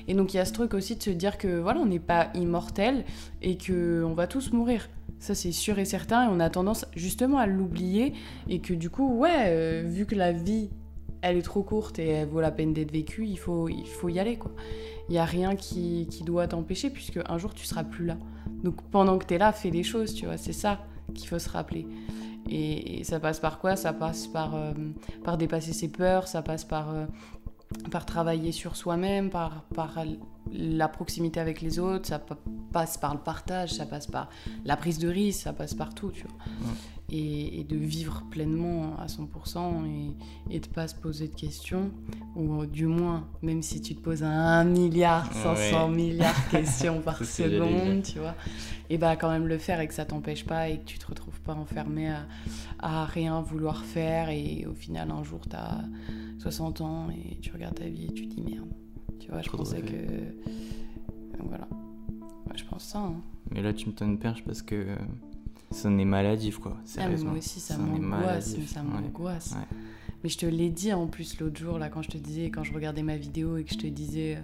Et 0.08 0.14
donc 0.14 0.34
il 0.34 0.38
y 0.38 0.40
a 0.40 0.46
ce 0.46 0.54
truc 0.54 0.74
aussi 0.74 0.96
de 0.96 1.04
se 1.04 1.10
dire 1.10 1.38
que 1.38 1.60
voilà, 1.60 1.80
on 1.80 1.86
n'est 1.86 2.00
pas 2.00 2.30
immortel 2.34 3.06
et 3.42 3.58
que 3.58 4.04
on 4.04 4.14
va 4.14 4.28
tous 4.28 4.52
mourir. 4.52 4.90
Ça 5.20 5.36
c'est 5.36 5.52
sûr 5.52 5.78
et 5.80 5.86
certain 5.86 6.26
et 6.26 6.28
on 6.32 6.40
a 6.40 6.50
tendance 6.50 6.86
justement 6.96 7.38
à 7.38 7.46
l'oublier 7.46 8.14
et 8.50 8.60
que 8.60 8.74
du 8.74 8.90
coup 8.90 9.18
ouais, 9.18 9.46
euh, 9.48 9.84
vu 9.86 10.06
que 10.06 10.16
la 10.16 10.32
vie 10.32 10.70
elle 11.22 11.38
est 11.38 11.44
trop 11.44 11.62
courte 11.62 12.00
et 12.00 12.08
elle 12.08 12.28
vaut 12.28 12.42
la 12.42 12.50
peine 12.50 12.74
d'être 12.74 12.92
vécue, 12.92 13.28
il 13.28 13.38
faut 13.38 13.70
il 13.70 13.86
faut 13.86 14.10
y 14.10 14.20
aller 14.20 14.38
quoi. 14.38 14.52
Il 15.10 15.16
y 15.16 15.20
a 15.20 15.26
rien 15.26 15.56
qui, 15.56 16.08
qui 16.10 16.24
doit 16.24 16.48
t'empêcher 16.48 16.90
puisque 16.90 17.20
un 17.28 17.38
jour 17.38 17.54
tu 17.54 17.66
seras 17.66 17.84
plus 17.84 18.06
là. 18.06 18.18
Donc 18.64 18.82
pendant 18.92 19.18
que 19.18 19.26
tu 19.26 19.36
es 19.36 19.38
là, 19.38 19.52
fais 19.52 19.72
des 19.72 19.84
choses, 19.84 20.14
tu 20.14 20.26
vois, 20.26 20.38
c'est 20.38 20.54
ça 20.54 20.80
qu'il 21.14 21.28
faut 21.28 21.40
se 21.40 21.50
rappeler. 21.50 21.86
Et, 22.50 23.04
ça 23.04 23.20
passe 23.20 23.40
par 23.40 23.60
quoi? 23.60 23.76
Ça 23.76 23.94
passe 23.94 24.28
par, 24.28 24.56
euh, 24.56 24.74
par 25.24 25.38
dépasser 25.38 25.74
ses 25.74 25.90
peurs, 25.90 26.28
ça 26.28 26.42
passe 26.42 26.66
par 26.66 26.94
euh, 26.94 27.06
par 27.92 28.06
travailler 28.06 28.52
sur 28.52 28.76
soi-même, 28.76 29.30
par, 29.30 29.66
la 30.52 30.88
proximité 30.88 31.40
avec 31.40 31.62
les 31.62 31.80
autres, 31.80 32.08
ça 32.08 32.22
passe 32.72 32.98
par 32.98 33.14
le 33.14 33.20
partage, 33.20 33.74
ça 33.74 33.86
passe 33.86 34.08
par 34.08 34.30
la 34.66 34.76
prise 34.76 34.98
de 34.98 35.08
risque, 35.08 35.42
ça 35.42 35.54
passe 35.54 35.74
par 35.74 35.94
tout, 35.94 36.12
tu 36.12 36.24
vois. 36.24 36.38
Et, 37.12 37.66
de 37.68 37.76
vivre 37.78 38.24
pleinement 38.32 38.98
à 38.98 39.06
100% 39.06 39.86
et, 39.86 40.56
et 40.56 40.60
de 40.60 40.68
pas 40.68 40.88
se 40.88 40.96
poser 40.96 41.28
de 41.28 41.36
questions, 41.36 41.92
ou 42.36 42.66
du 42.66 42.86
moins, 42.86 43.28
même 43.42 43.62
si 43.62 43.82
tu 43.82 43.96
te 43.96 44.02
poses 44.02 44.24
un 44.24 44.64
milliard, 44.64 45.32
500 45.32 45.90
milliards 45.90 46.36
de 46.48 46.58
questions 46.58 47.02
par 47.06 47.24
seconde, 47.24 48.04
tu 48.04 48.20
vois, 48.20 48.36
et 48.90 48.98
bah 48.98 49.16
quand 49.16 49.30
même 49.30 49.48
le 49.48 49.58
faire 49.58 49.80
et 49.80 49.88
que 49.88 49.94
ça 49.94 50.06
t'empêche 50.06 50.46
pas 50.46 50.70
et 50.70 50.80
que 50.80 50.86
tu 50.86 51.00
te 51.00 51.06
retrouves 51.06 51.40
pas 51.42 51.54
enfermé 51.54 52.10
à, 52.10 52.28
à 52.80 53.06
rien 53.06 53.42
vouloir 53.42 53.86
faire 53.86 54.30
et 54.30 54.66
au 54.66 54.74
final 54.74 55.12
un 55.12 55.24
jour 55.24 55.42
tu 55.50 55.56
as 55.56 55.82
60 56.40 56.82
ans 56.82 57.08
et 57.10 57.38
tu 57.40 57.52
regardes 57.52 57.76
ta 57.76 57.88
vie 57.88 58.06
et 58.06 58.14
tu 58.14 58.28
te 58.28 58.36
dis 58.36 58.42
merde. 58.42 58.68
Tu 59.20 59.30
vois, 59.30 59.42
je 59.42 59.50
pensais 59.50 59.82
que. 59.82 59.96
Voilà. 61.40 61.68
je 62.56 62.64
pense 62.66 62.84
ça. 62.84 63.00
Hein. 63.00 63.22
Mais 63.52 63.62
là, 63.62 63.74
tu 63.74 63.88
me 63.90 63.94
donnes 63.94 64.18
perche 64.18 64.44
parce 64.44 64.62
que 64.62 64.96
ça 65.72 65.90
n'est 65.90 66.06
maladif, 66.06 66.58
quoi. 66.58 66.78
Ah, 66.98 67.10
moi 67.10 67.34
aussi, 67.38 67.60
ça, 67.60 67.78
m'angoisse. 67.78 68.56
Ça 68.68 68.84
m'angoisse. 68.84 69.56
Mais 70.24 70.30
je 70.30 70.38
te 70.38 70.46
l'ai 70.46 70.70
dit 70.70 70.94
en 70.94 71.08
plus 71.08 71.40
l'autre 71.40 71.60
jour, 71.60 71.80
là, 71.80 71.90
quand 71.90 72.02
je 72.02 72.10
te 72.10 72.18
disais, 72.18 72.52
quand 72.52 72.64
je 72.64 72.74
regardais 72.74 73.04
ma 73.04 73.18
vidéo 73.18 73.58
et 73.58 73.64
que 73.64 73.74
je 73.74 73.80
te 73.80 73.88
disais. 73.88 74.38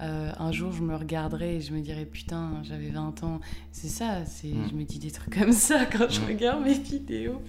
Euh, 0.00 0.32
un 0.38 0.50
jour, 0.52 0.72
je 0.72 0.82
me 0.82 0.96
regarderai 0.96 1.56
et 1.56 1.60
je 1.60 1.72
me 1.72 1.80
dirais 1.80 2.06
putain, 2.06 2.62
j'avais 2.62 2.88
20 2.88 3.22
ans. 3.22 3.40
C'est 3.70 3.88
ça, 3.88 4.24
c'est, 4.24 4.48
mm. 4.48 4.68
je 4.70 4.74
me 4.74 4.84
dis 4.84 4.98
des 4.98 5.10
trucs 5.10 5.38
comme 5.38 5.52
ça 5.52 5.84
quand 5.92 6.08
je 6.08 6.20
regarde 6.22 6.64
mes 6.64 6.74
vidéos. 6.74 7.40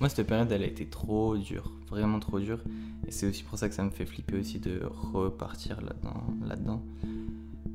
Moi, 0.00 0.08
cette 0.08 0.26
période, 0.26 0.50
elle 0.50 0.62
a 0.62 0.66
été 0.66 0.86
trop 0.86 1.36
dure, 1.36 1.70
vraiment 1.88 2.18
trop 2.20 2.40
dure. 2.40 2.62
Et 3.06 3.10
c'est 3.10 3.26
aussi 3.26 3.42
pour 3.42 3.58
ça 3.58 3.68
que 3.68 3.74
ça 3.74 3.84
me 3.84 3.90
fait 3.90 4.06
flipper 4.06 4.38
aussi 4.38 4.58
de 4.58 4.80
repartir 4.84 5.80
là-dedans. 5.80 6.24
Là 6.46 6.56
-dedans. 6.56 6.80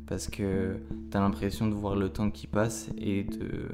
Parce 0.08 0.28
que 0.28 0.78
t'as 1.10 1.20
l'impression 1.20 1.68
de 1.68 1.74
voir 1.74 1.96
le 1.96 2.10
temps 2.10 2.30
qui 2.30 2.48
passe 2.48 2.90
et 2.98 3.24
de, 3.24 3.70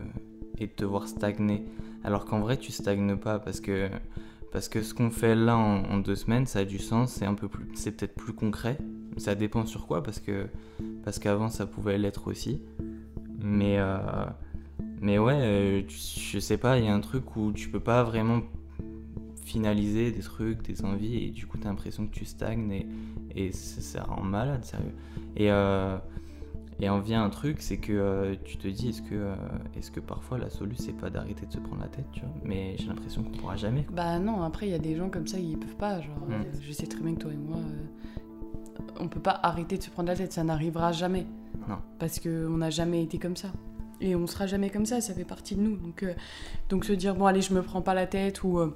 et 0.60 0.68
de 0.68 0.72
te 0.72 0.86
voir 0.86 1.08
stagner. 1.08 1.64
Alors 2.04 2.26
qu'en 2.26 2.40
vrai, 2.40 2.58
tu 2.58 2.72
stagnes 2.72 3.18
pas 3.18 3.40
parce 3.40 3.60
que, 3.60 3.90
parce 4.52 4.70
que 4.70 4.82
ce 4.82 4.94
qu'on 4.94 5.10
fait 5.10 5.36
là 5.36 5.58
en, 5.58 5.98
deux 5.98 6.16
semaines, 6.16 6.46
ça 6.46 6.60
a 6.60 6.66
du 6.66 6.80
sens, 6.80 7.12
c'est 7.12 7.26
un 7.26 7.34
peu 7.34 7.50
c'est 7.74 7.92
peut-être 7.92 8.16
plus 8.16 8.34
concret. 8.34 8.78
Ça 9.18 9.36
dépend 9.36 9.66
sur 9.66 9.88
quoi 9.88 10.02
parce 10.04 10.20
que, 10.20 10.48
parce 11.04 11.20
qu'avant 11.20 11.50
ça 11.50 11.66
pouvait 11.66 11.98
l'être 11.98 12.28
aussi. 12.28 12.62
Mais, 13.42 13.78
euh, 13.80 13.98
mais 15.02 15.18
ouais, 15.18 15.34
euh, 15.34 15.82
je 15.88 16.40
sais 16.40 16.58
pas, 16.58 16.78
il 16.78 16.86
y 16.86 16.88
a 16.88 16.94
un 16.94 17.00
truc 17.00 17.36
où 17.36 17.52
tu 17.52 17.70
peux 17.70 17.80
pas 17.80 18.04
vraiment 18.04 18.42
finaliser 19.46 20.12
des 20.12 20.20
trucs, 20.20 20.62
des 20.62 20.86
envies, 20.86 21.24
et 21.26 21.30
du 21.32 21.48
coup 21.48 21.58
t'as 21.58 21.70
l'impression 21.70 22.06
que 22.06 22.14
tu 22.14 22.26
stagnes 22.26 22.72
et, 22.72 22.88
et 23.36 23.52
ça, 23.52 24.04
rend 24.04 24.22
malade, 24.22 24.64
sérieux. 24.64 24.94
Et, 25.36 25.52
euh, 25.52 25.98
et 26.80 26.90
en 26.90 27.00
vient 27.00 27.24
un 27.24 27.30
truc, 27.30 27.62
c'est 27.62 27.78
que 27.78 27.94
euh, 27.94 28.36
tu 28.44 28.58
te 28.58 28.68
dis, 28.68 28.90
est-ce 28.90 29.02
que, 29.02 29.34
est-ce 29.76 29.92
que 29.92 30.00
parfois 30.00 30.38
la 30.38 30.50
solution 30.50 30.86
c'est 30.86 30.98
pas 30.98 31.10
d'arrêter 31.10 31.46
de 31.46 31.52
se 31.52 31.60
prendre 31.60 31.82
la 31.82 31.90
tête, 31.90 32.06
tu 32.12 32.22
vois? 32.22 32.30
Mais 32.44 32.76
j'ai 32.78 32.88
l'impression 32.88 33.24
qu'on 33.24 33.32
pourra 33.32 33.56
jamais. 33.56 33.86
Bah 33.92 34.20
non, 34.20 34.44
après 34.44 34.68
il 34.68 34.72
y 34.72 34.76
a 34.76 34.80
des 34.80 34.96
gens 34.96 35.10
comme 35.10 35.28
ça, 35.28 35.38
ils 35.40 35.58
peuvent 35.58 35.76
pas, 35.76 36.02
genre, 36.02 36.18
hmm. 36.28 36.44
je 36.62 36.72
sais 36.72 36.88
très 36.88 37.02
bien 37.02 37.16
que 37.16 37.22
toi 37.22 37.34
et 37.34 37.38
moi, 37.38 37.58
on 39.00 39.08
peut 39.08 39.20
pas 39.20 39.40
arrêter 39.44 39.78
de 39.78 39.84
se 39.84 39.90
prendre 39.90 40.10
la 40.10 40.16
tête, 40.16 40.34
ça 40.34 40.44
n'arrivera 40.44 40.92
jamais. 40.92 41.26
Non. 41.68 41.78
Parce 41.98 42.20
qu'on 42.20 42.58
n'a 42.58 42.70
jamais 42.70 43.04
été 43.04 43.18
comme 43.18 43.36
ça. 43.36 43.50
Et 44.02 44.16
on 44.16 44.28
sera 44.28 44.48
jamais 44.48 44.70
comme 44.70 44.86
ça, 44.86 45.02
ça 45.02 45.14
fait 45.14 45.26
partie 45.26 45.56
de 45.56 45.62
nous. 45.62 45.76
Donc, 45.76 46.04
euh, 46.04 46.14
donc 46.70 46.86
se 46.86 46.94
dire, 46.94 47.16
bon, 47.16 47.26
allez, 47.26 47.42
je 47.42 47.54
me 47.54 47.62
prends 47.62 47.82
pas 47.82 47.94
la 47.94 48.08
tête, 48.08 48.44
ou, 48.44 48.60
euh, 48.60 48.76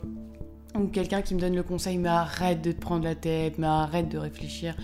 ou 0.76 0.88
quelqu'un 0.88 1.22
qui 1.22 1.36
me 1.36 1.40
donne 1.40 1.56
le 1.56 1.64
conseil, 1.64 1.98
mais 1.98 2.10
arrête 2.10 2.62
de 2.62 2.72
te 2.72 2.80
prendre 2.80 3.04
la 3.04 3.16
tête, 3.16 3.58
mais 3.58 3.68
arrête 3.68 4.10
de 4.10 4.18
réfléchir. 4.18 4.76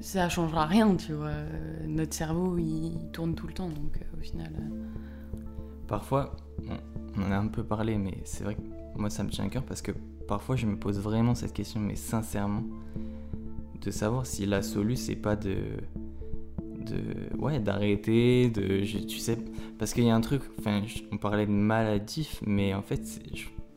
Ça 0.00 0.28
changera 0.28 0.66
rien, 0.66 0.94
tu 0.96 1.12
vois. 1.12 1.32
Notre 1.86 2.14
cerveau, 2.14 2.56
il 2.58 3.10
tourne 3.12 3.34
tout 3.34 3.46
le 3.46 3.52
temps, 3.52 3.68
donc 3.68 3.96
euh, 4.00 4.16
au 4.18 4.20
final. 4.20 4.52
euh, 4.58 5.38
Parfois, 5.86 6.36
on 7.16 7.22
en 7.22 7.30
a 7.32 7.36
un 7.38 7.46
peu 7.48 7.64
parlé, 7.64 7.96
mais 7.98 8.18
c'est 8.24 8.44
vrai 8.44 8.54
que 8.54 8.60
moi 8.96 9.10
ça 9.10 9.22
me 9.24 9.30
tient 9.30 9.44
à 9.44 9.48
cœur 9.48 9.62
parce 9.64 9.80
que 9.82 9.92
parfois 10.26 10.54
je 10.56 10.66
me 10.66 10.76
pose 10.76 10.98
vraiment 11.00 11.34
cette 11.34 11.52
question, 11.52 11.80
mais 11.80 11.96
sincèrement, 11.96 12.62
de 13.80 13.90
savoir 13.90 14.26
si 14.26 14.44
la 14.46 14.62
solu 14.62 14.96
c'est 14.96 15.16
pas 15.16 15.34
de. 15.36 15.56
de 16.78 17.36
ouais, 17.38 17.58
d'arrêter, 17.60 18.50
de. 18.50 18.82
je- 18.84 18.98
tu 18.98 19.18
sais, 19.18 19.38
parce 19.78 19.92
qu'il 19.94 20.04
y 20.04 20.10
a 20.10 20.14
un 20.14 20.20
truc, 20.20 20.42
enfin, 20.58 20.82
on 21.12 21.16
parlait 21.16 21.46
de 21.46 21.52
maladif, 21.52 22.40
mais 22.46 22.74
en 22.74 22.82
fait, 22.82 23.02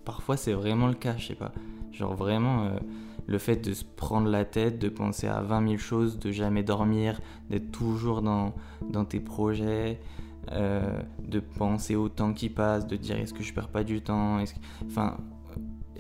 parfois 0.06 0.36
c'est 0.38 0.54
vraiment 0.54 0.88
le 0.88 0.94
cas, 0.96 1.16
je 1.18 1.28
sais 1.28 1.36
pas. 1.36 1.52
Genre 1.92 2.14
vraiment. 2.16 2.66
euh, 2.66 2.80
le 3.28 3.38
fait 3.38 3.58
de 3.58 3.74
se 3.74 3.84
prendre 3.84 4.30
la 4.30 4.46
tête, 4.46 4.80
de 4.80 4.90
penser 4.90 5.28
à 5.28 5.42
20 5.42 5.68
000 5.68 5.78
choses, 5.78 6.20
de 6.20 6.32
jamais 6.32 6.64
dormir, 6.64 7.20
d'être 7.50 7.72
toujours 7.72 8.22
dans, 8.22 8.54
dans 8.90 9.06
tes 9.06 9.20
projets, 9.20 10.00
euh, 10.52 11.00
de 11.24 11.40
penser 11.40 11.96
au 11.96 12.10
temps 12.10 12.34
qui 12.34 12.50
passe, 12.50 12.88
de 12.88 12.96
dire 12.96 13.18
est-ce 13.18 13.34
que 13.34 13.44
je 13.44 13.54
perds 13.54 13.70
pas 13.70 13.84
du 13.84 14.02
temps, 14.02 14.40
enfin, 14.86 15.18
euh, 15.96 16.00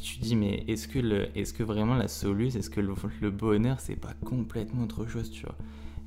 tu 0.00 0.18
dis 0.18 0.36
mais 0.36 0.64
est-ce 0.68 0.86
que 0.88 1.28
est-ce 1.36 1.52
que 1.52 1.62
vraiment 1.62 1.94
la 1.94 2.08
soluce, 2.08 2.54
est-ce 2.56 2.70
que 2.70 2.80
le, 2.80 2.94
le 3.20 3.30
bonheur 3.30 3.80
c'est 3.80 3.96
pas 3.96 4.14
complètement 4.24 4.84
autre 4.84 5.06
chose, 5.06 5.30
tu 5.30 5.44
vois? 5.44 5.56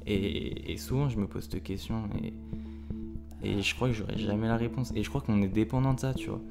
Et, 0.08 0.72
et 0.72 0.78
souvent 0.78 1.10
je 1.10 1.18
me 1.18 1.28
pose 1.28 1.50
cette 1.50 1.64
question 1.64 2.04
et 2.24 2.34
et 3.46 3.62
je 3.62 3.76
crois 3.76 3.90
que 3.90 3.94
j'aurai 3.94 4.18
jamais 4.18 4.48
la 4.48 4.58
réponse 4.58 4.92
et 4.96 5.04
je 5.04 5.10
crois 5.10 5.22
qu'on 5.22 5.42
est 5.42 5.48
dépendant 5.48 5.94
de 5.94 6.00
ça, 6.00 6.14
tu 6.14 6.30
vois. 6.30 6.42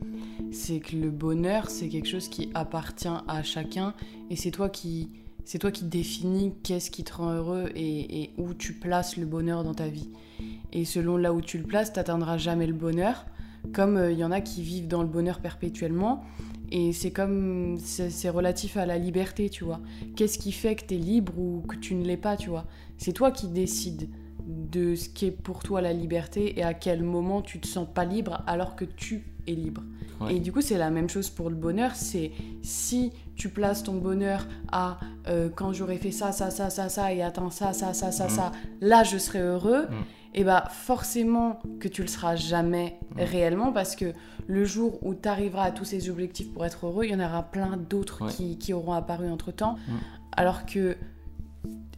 c'est 0.53 0.81
que 0.81 0.97
le 0.97 1.11
bonheur, 1.11 1.71
c'est 1.71 1.89
quelque 1.89 2.09
chose 2.09 2.29
qui 2.29 2.51
appartient 2.55 3.09
à 3.29 3.43
chacun 3.43 3.95
et 4.31 4.37
c'est 4.37 4.51
toi 4.51 4.69
qui, 4.69 5.11
c'est 5.45 5.59
toi 5.59 5.71
qui 5.71 5.85
définis 5.85 6.55
qu'est-ce 6.63 6.91
qui 6.91 7.05
te 7.05 7.15
rend 7.15 7.33
heureux 7.33 7.71
et, 7.75 8.31
où 8.39 8.55
tu 8.55 8.73
places 8.73 9.17
le 9.17 9.27
bonheur 9.27 9.65
dans 9.65 9.75
ta 9.75 9.89
vie. 9.89 10.11
Et 10.73 10.85
selon 10.85 11.17
là 11.17 11.33
où 11.33 11.41
tu 11.41 11.59
le 11.59 11.65
places, 11.65 11.93
t'atteindras 11.93 12.39
jamais 12.39 12.67
le 12.67 12.73
bonheur. 12.73 13.27
Comme 13.73 13.97
euh, 13.97 14.13
il 14.13 14.19
y 14.19 14.25
en 14.25 14.33
a 14.33 14.41
qui 14.41 14.63
vivent 14.63 14.89
dans 14.89 15.03
le 15.03 15.09
bonheur 15.09 15.41
perpétuellement. 15.41 16.25
Et 16.71 16.93
c'est 16.93 17.13
comme. 17.13 17.79
C'est 17.79 18.29
relatif 18.29 18.77
à 18.77 18.85
la 18.85 18.99
liberté, 18.99 19.49
tu 19.49 19.65
vois. 19.65 19.81
Qu'est-ce 20.17 20.39
qui 20.39 20.51
fait 20.51 20.75
que 20.75 20.85
t'es 20.85 20.97
libre 20.97 21.39
ou 21.39 21.63
que 21.67 21.77
tu 21.77 21.95
ne 21.95 22.05
l'es 22.05 22.17
pas, 22.17 22.37
tu 22.37 22.51
vois 22.51 22.67
C'est 22.99 23.13
toi 23.13 23.31
qui 23.31 23.49
décides 23.49 24.09
de 24.47 24.95
ce 24.95 25.09
qui 25.09 25.27
est 25.27 25.31
pour 25.31 25.61
toi 25.63 25.81
la 25.81 25.93
liberté 25.93 26.59
et 26.59 26.63
à 26.65 26.75
quel 26.75 27.03
moment 27.03 27.41
tu 27.43 27.61
te 27.61 27.67
sens 27.67 27.87
pas 27.93 28.05
libre 28.05 28.43
alors 28.47 28.77
que 28.77 28.85
tu 28.85 29.25
es 29.47 29.53
libre. 29.53 29.83
Ouais. 30.21 30.37
Et 30.37 30.41
du 30.41 30.53
coup, 30.53 30.61
c'est 30.61 30.79
la 30.79 30.91
même 30.91 31.09
chose 31.09 31.29
pour 31.31 31.51
le 31.51 31.57
bonheur. 31.57 31.93
C'est 31.95 32.31
si 32.63 33.13
tu 33.37 33.49
places 33.49 33.83
ton 33.83 33.95
bonheur 33.95 34.47
à 34.71 34.99
euh, 35.29 35.49
quand 35.55 35.73
j'aurai 35.73 35.99
fait 35.99 36.13
ça, 36.13 36.31
ça, 36.33 36.51
ça, 36.51 36.71
ça, 36.71 36.89
ça 36.89 37.13
et 37.13 37.23
atteint 37.23 37.51
ça, 37.51 37.73
ça, 37.73 37.93
ça, 37.95 38.13
ça, 38.13 38.25
Mhm. 38.25 38.31
ça, 38.31 38.53
là 38.81 39.03
je 39.03 39.19
serai 39.19 39.41
heureux. 39.41 39.83
Mhm. 39.91 40.05
Et 40.37 40.43
bah 40.45 40.65
forcément 40.69 41.61
que 41.81 41.87
tu 41.89 42.03
le 42.03 42.09
seras 42.09 42.37
jamais 42.37 42.99
Mhm. 43.17 43.23
réellement 43.25 43.73
parce 43.73 43.97
que 43.97 44.13
le 44.47 44.65
jour 44.65 44.99
où 45.05 45.15
tu 45.15 45.29
arriveras 45.29 45.65
à 45.65 45.71
tous 45.73 45.85
ces 45.85 46.11
objectifs 46.11 46.53
pour 46.53 46.65
être 46.67 46.87
heureux, 46.87 47.05
il 47.05 47.11
y 47.13 47.15
en 47.15 47.21
aura 47.25 47.43
plein 47.45 47.77
d'autres 47.77 48.25
Ouais. 48.27 48.31
qui, 48.33 48.59
qui 48.59 48.73
auront 48.73 48.93
apparu 48.93 49.29
entre 49.31 49.53
temps. 49.53 49.77
Alors 50.37 50.67
que 50.67 50.97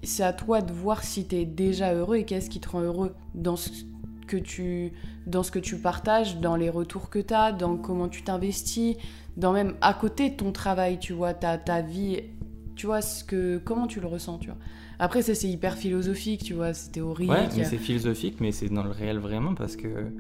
c'est 0.03 0.23
à 0.23 0.33
toi 0.33 0.61
de 0.61 0.73
voir 0.73 1.03
si 1.03 1.26
tu 1.26 1.37
es 1.37 1.45
déjà 1.45 1.95
heureux 1.95 2.17
et 2.17 2.25
qu'est-ce 2.25 2.50
qui 2.50 2.61
te 2.61 2.69
rend 2.69 2.81
heureux 2.81 3.15
dans 3.35 3.57
ce 3.57 3.71
que 4.26 4.37
tu 4.37 4.93
dans 5.26 5.43
ce 5.43 5.50
que 5.50 5.59
tu 5.59 5.76
partages, 5.79 6.38
dans 6.38 6.57
les 6.57 6.71
retours 6.71 7.11
que 7.11 7.19
tu 7.19 7.35
as, 7.35 7.53
dans 7.53 7.76
comment 7.76 8.09
tu 8.09 8.23
t'investis, 8.23 8.97
dans 9.37 9.53
même 9.53 9.75
à 9.81 9.93
côté 9.93 10.31
de 10.31 10.37
ton 10.37 10.53
travail, 10.53 10.99
tu 10.99 11.12
vois, 11.12 11.35
ta, 11.35 11.59
ta 11.59 11.83
vie, 11.83 12.21
tu 12.76 12.87
vois, 12.87 13.03
ce 13.03 13.25
que, 13.25 13.59
comment 13.59 13.87
tu 13.87 14.00
le 14.00 14.07
ressens, 14.07 14.38
tu 14.38 14.47
vois. 14.47 14.59
Après, 14.99 15.23
ça, 15.23 15.35
c'est 15.35 15.49
hyper 15.49 15.76
philosophique, 15.76 16.43
tu 16.45 16.55
vois, 16.55 16.73
c'est 16.73 16.93
théorique. 16.93 17.29
Ouais, 17.29 17.49
mais 17.57 17.65
c'est 17.65 17.76
philosophique, 17.76 18.37
mais 18.41 18.53
c'est 18.53 18.69
dans 18.69 18.85
le 18.85 18.91
réel 18.91 19.19
vraiment 19.19 19.55
parce 19.55 19.76
que 19.76 20.12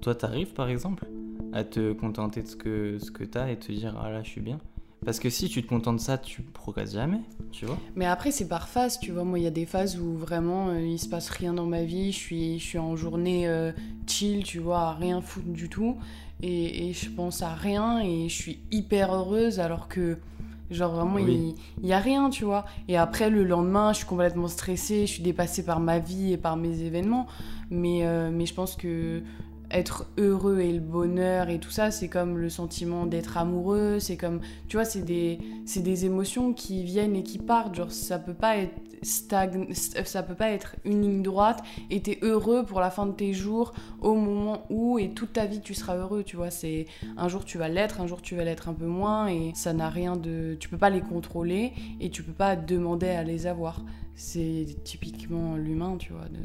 toi, 0.00 0.14
t'arrives 0.14 0.52
par 0.52 0.68
exemple 0.68 1.06
à 1.52 1.64
te 1.64 1.92
contenter 1.92 2.42
de 2.42 2.48
ce 2.48 2.56
que, 2.56 2.98
ce 2.98 3.10
que 3.10 3.24
t'as 3.24 3.50
et 3.50 3.56
te 3.58 3.70
dire 3.72 3.98
ah 4.02 4.10
là, 4.10 4.22
je 4.22 4.28
suis 4.28 4.40
bien. 4.40 4.58
Parce 5.04 5.18
que 5.18 5.30
si 5.30 5.48
tu 5.48 5.62
te 5.62 5.68
contentes 5.68 5.96
de 5.96 6.00
ça, 6.00 6.16
tu 6.16 6.42
progresses 6.42 6.92
jamais, 6.94 7.20
tu 7.50 7.66
vois. 7.66 7.76
Mais 7.96 8.06
après, 8.06 8.30
c'est 8.30 8.46
par 8.46 8.68
phase, 8.68 9.00
tu 9.00 9.10
vois. 9.10 9.24
Moi, 9.24 9.40
il 9.40 9.42
y 9.42 9.48
a 9.48 9.50
des 9.50 9.66
phases 9.66 9.98
où 9.98 10.16
vraiment 10.16 10.68
euh, 10.68 10.80
il 10.80 10.98
se 10.98 11.08
passe 11.08 11.28
rien 11.28 11.52
dans 11.54 11.66
ma 11.66 11.82
vie. 11.82 12.12
Je 12.12 12.16
suis, 12.18 12.58
je 12.60 12.64
suis 12.64 12.78
en 12.78 12.94
journée 12.94 13.48
euh, 13.48 13.72
chill, 14.06 14.44
tu 14.44 14.60
vois, 14.60 14.80
à 14.80 14.94
rien 14.94 15.20
foutre 15.20 15.48
du 15.48 15.68
tout. 15.68 15.96
Et, 16.40 16.88
et 16.88 16.92
je 16.92 17.10
pense 17.10 17.42
à 17.42 17.52
rien 17.54 17.98
et 18.00 18.28
je 18.28 18.34
suis 18.34 18.58
hyper 18.70 19.12
heureuse 19.12 19.58
alors 19.60 19.88
que, 19.88 20.18
genre, 20.70 20.92
vraiment, 20.92 21.14
Oui. 21.16 21.54
il, 21.80 21.82
il 21.84 21.88
y 21.88 21.92
a 21.92 21.98
rien, 21.98 22.30
tu 22.30 22.44
vois. 22.44 22.64
Et 22.88 22.96
après, 22.96 23.28
le 23.28 23.42
lendemain, 23.44 23.92
je 23.92 23.98
suis 23.98 24.06
complètement 24.06 24.48
stressée, 24.48 25.06
je 25.06 25.12
suis 25.14 25.22
dépassée 25.22 25.64
par 25.64 25.80
ma 25.80 25.98
vie 25.98 26.32
et 26.32 26.36
par 26.36 26.56
mes 26.56 26.80
événements. 26.82 27.26
Mais, 27.70 28.06
euh, 28.06 28.30
mais 28.32 28.46
je 28.46 28.54
pense 28.54 28.76
que 28.76 29.22
être 29.72 30.06
heureux 30.18 30.60
et 30.60 30.72
le 30.72 30.80
bonheur 30.80 31.48
et 31.48 31.58
tout 31.58 31.70
ça, 31.70 31.90
c'est 31.90 32.08
comme 32.08 32.38
le 32.38 32.48
sentiment 32.48 33.06
d'être 33.06 33.36
amoureux, 33.36 33.98
c'est 33.98 34.16
comme, 34.16 34.40
tu 34.68 34.76
vois, 34.76 34.84
c'est 34.84 35.02
des, 35.02 35.38
des 35.76 36.04
émotions 36.04 36.52
qui 36.52 36.84
viennent 36.84 37.16
et 37.16 37.22
qui 37.22 37.38
partent. 37.38 37.74
Genre, 37.74 37.92
ça 37.92 38.18
peut 38.18 38.34
pas 38.34 38.56
être 38.58 38.74
ça 39.04 40.22
peut 40.22 40.34
pas 40.34 40.50
être 40.50 40.76
une 40.84 41.02
ligne 41.02 41.22
droite 41.22 41.62
et 41.90 42.00
t'es 42.02 42.18
heureux 42.22 42.64
pour 42.64 42.80
la 42.80 42.90
fin 42.90 43.06
de 43.06 43.12
tes 43.12 43.32
jours 43.32 43.72
au 44.00 44.14
moment 44.14 44.64
où 44.70 44.98
et 44.98 45.10
toute 45.10 45.32
ta 45.32 45.46
vie 45.46 45.60
tu 45.60 45.74
seras 45.74 45.96
heureux, 45.96 46.22
tu 46.22 46.36
vois. 46.36 46.50
C'est 46.50 46.86
un 47.16 47.28
jour 47.28 47.44
tu 47.44 47.58
vas 47.58 47.68
l'être, 47.68 48.00
un 48.00 48.06
jour 48.06 48.22
tu 48.22 48.36
vas 48.36 48.44
l'être 48.44 48.68
un 48.68 48.74
peu 48.74 48.86
moins 48.86 49.26
et 49.26 49.52
ça 49.54 49.72
n'a 49.72 49.90
rien 49.90 50.16
de, 50.16 50.56
tu 50.60 50.68
peux 50.68 50.78
pas 50.78 50.90
les 50.90 51.00
contrôler 51.00 51.72
et 52.00 52.10
tu 52.10 52.22
peux 52.22 52.32
pas 52.32 52.54
demander 52.56 53.08
à 53.08 53.24
les 53.24 53.46
avoir. 53.46 53.82
C'est 54.14 54.66
typiquement 54.84 55.56
l'humain, 55.56 55.96
tu 55.98 56.12
vois, 56.12 56.28
de, 56.28 56.38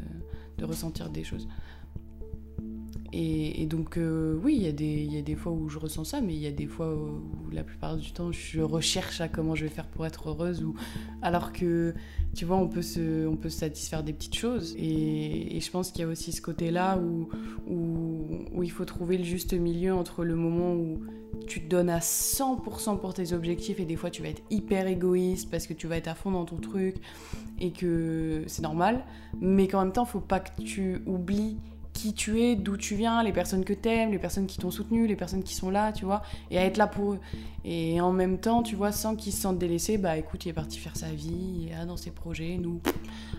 de 0.58 0.64
ressentir 0.64 1.10
des 1.10 1.22
choses. 1.22 1.46
Et, 3.12 3.64
donc, 3.66 3.96
euh, 3.96 4.38
oui, 4.42 4.54
il 4.56 4.62
y, 4.62 4.68
a 4.68 4.72
des- 4.72 5.08
il 5.10 5.36
fois 5.36 5.52
où 5.52 5.68
je 5.68 5.78
ressens 5.78 6.04
ça, 6.04 6.20
mais 6.20 6.34
il 6.34 6.40
y 6.40 6.46
a 6.46 6.50
des 6.50 6.66
fois 6.66 6.94
où, 6.94 7.22
la 7.50 7.64
plupart 7.64 7.96
du 7.96 8.12
temps, 8.12 8.32
je 8.32 8.60
recherche 8.60 9.20
à 9.22 9.28
comment 9.28 9.54
je 9.54 9.64
vais 9.64 9.70
faire 9.70 9.86
pour 9.86 10.04
être 10.04 10.28
heureuse. 10.28 10.62
Ou... 10.62 10.74
Alors 11.22 11.52
que, 11.52 11.94
tu 12.34 12.44
vois, 12.44 12.58
on 12.58 12.68
peut, 12.68 12.82
se, 12.82 13.30
satisfaire 13.48 14.02
des 14.02 14.12
petites 14.12 14.36
choses. 14.36 14.74
Et, 14.78 15.58
je 15.58 15.70
pense 15.70 15.90
qu'il 15.90 16.02
y 16.02 16.04
a 16.04 16.08
aussi 16.08 16.32
ce 16.32 16.42
côté-là 16.42 16.98
où, 16.98 17.28
il 18.62 18.70
faut 18.70 18.84
trouver 18.84 19.16
le 19.16 19.24
juste 19.24 19.54
milieu 19.54 19.94
entre 19.94 20.24
le 20.24 20.34
moment 20.34 20.74
où 20.74 20.98
tu 21.46 21.62
te 21.62 21.68
donnes 21.68 21.88
à 21.88 22.00
100% 22.00 22.98
pour 22.98 23.14
tes 23.14 23.32
objectifs 23.32 23.80
et 23.80 23.84
des 23.84 23.96
fois 23.96 24.10
tu 24.10 24.22
vas 24.22 24.28
être 24.28 24.42
hyper 24.50 24.86
égoïste 24.86 25.50
parce 25.50 25.66
que 25.66 25.72
tu 25.72 25.86
vas 25.86 25.96
être 25.96 26.08
à 26.08 26.14
fond 26.14 26.30
dans 26.30 26.44
ton 26.44 26.56
truc 26.56 26.96
et 27.60 27.70
que 27.70 28.42
c'est 28.46 28.62
normal, 28.62 29.04
mais 29.40 29.68
qu'en 29.68 29.84
même 29.84 29.92
temps, 29.92 30.04
faut 30.04 30.20
pas 30.20 30.40
que 30.40 30.60
tu 30.62 31.00
oublies 31.06 31.56
qui 31.98 32.14
tu 32.14 32.40
es, 32.40 32.54
d'où 32.54 32.76
tu 32.76 32.94
viens, 32.94 33.24
les 33.24 33.32
personnes 33.32 33.64
que 33.64 33.72
t'aimes, 33.72 34.12
les 34.12 34.20
personnes 34.20 34.46
qui 34.46 34.56
t'ont 34.58 34.70
soutenu, 34.70 35.08
les 35.08 35.16
personnes 35.16 35.42
qui 35.42 35.54
sont 35.54 35.68
là, 35.68 35.92
tu 35.92 36.04
vois, 36.04 36.22
et 36.52 36.58
à 36.58 36.64
être 36.64 36.76
là 36.76 36.86
pour 36.86 37.14
eux. 37.14 37.18
Et 37.64 38.00
en 38.00 38.12
même 38.12 38.38
temps, 38.38 38.62
tu 38.62 38.76
vois, 38.76 38.92
sans 38.92 39.16
qu'ils 39.16 39.32
se 39.32 39.40
sentent 39.40 39.58
délaissés, 39.58 39.98
bah 39.98 40.16
écoute, 40.16 40.46
il 40.46 40.50
est 40.50 40.52
parti 40.52 40.78
faire 40.78 40.96
sa 40.96 41.08
vie, 41.08 41.68
il 41.68 41.86
dans 41.86 41.96
ses 41.96 42.12
projets, 42.12 42.56
nous, 42.56 42.80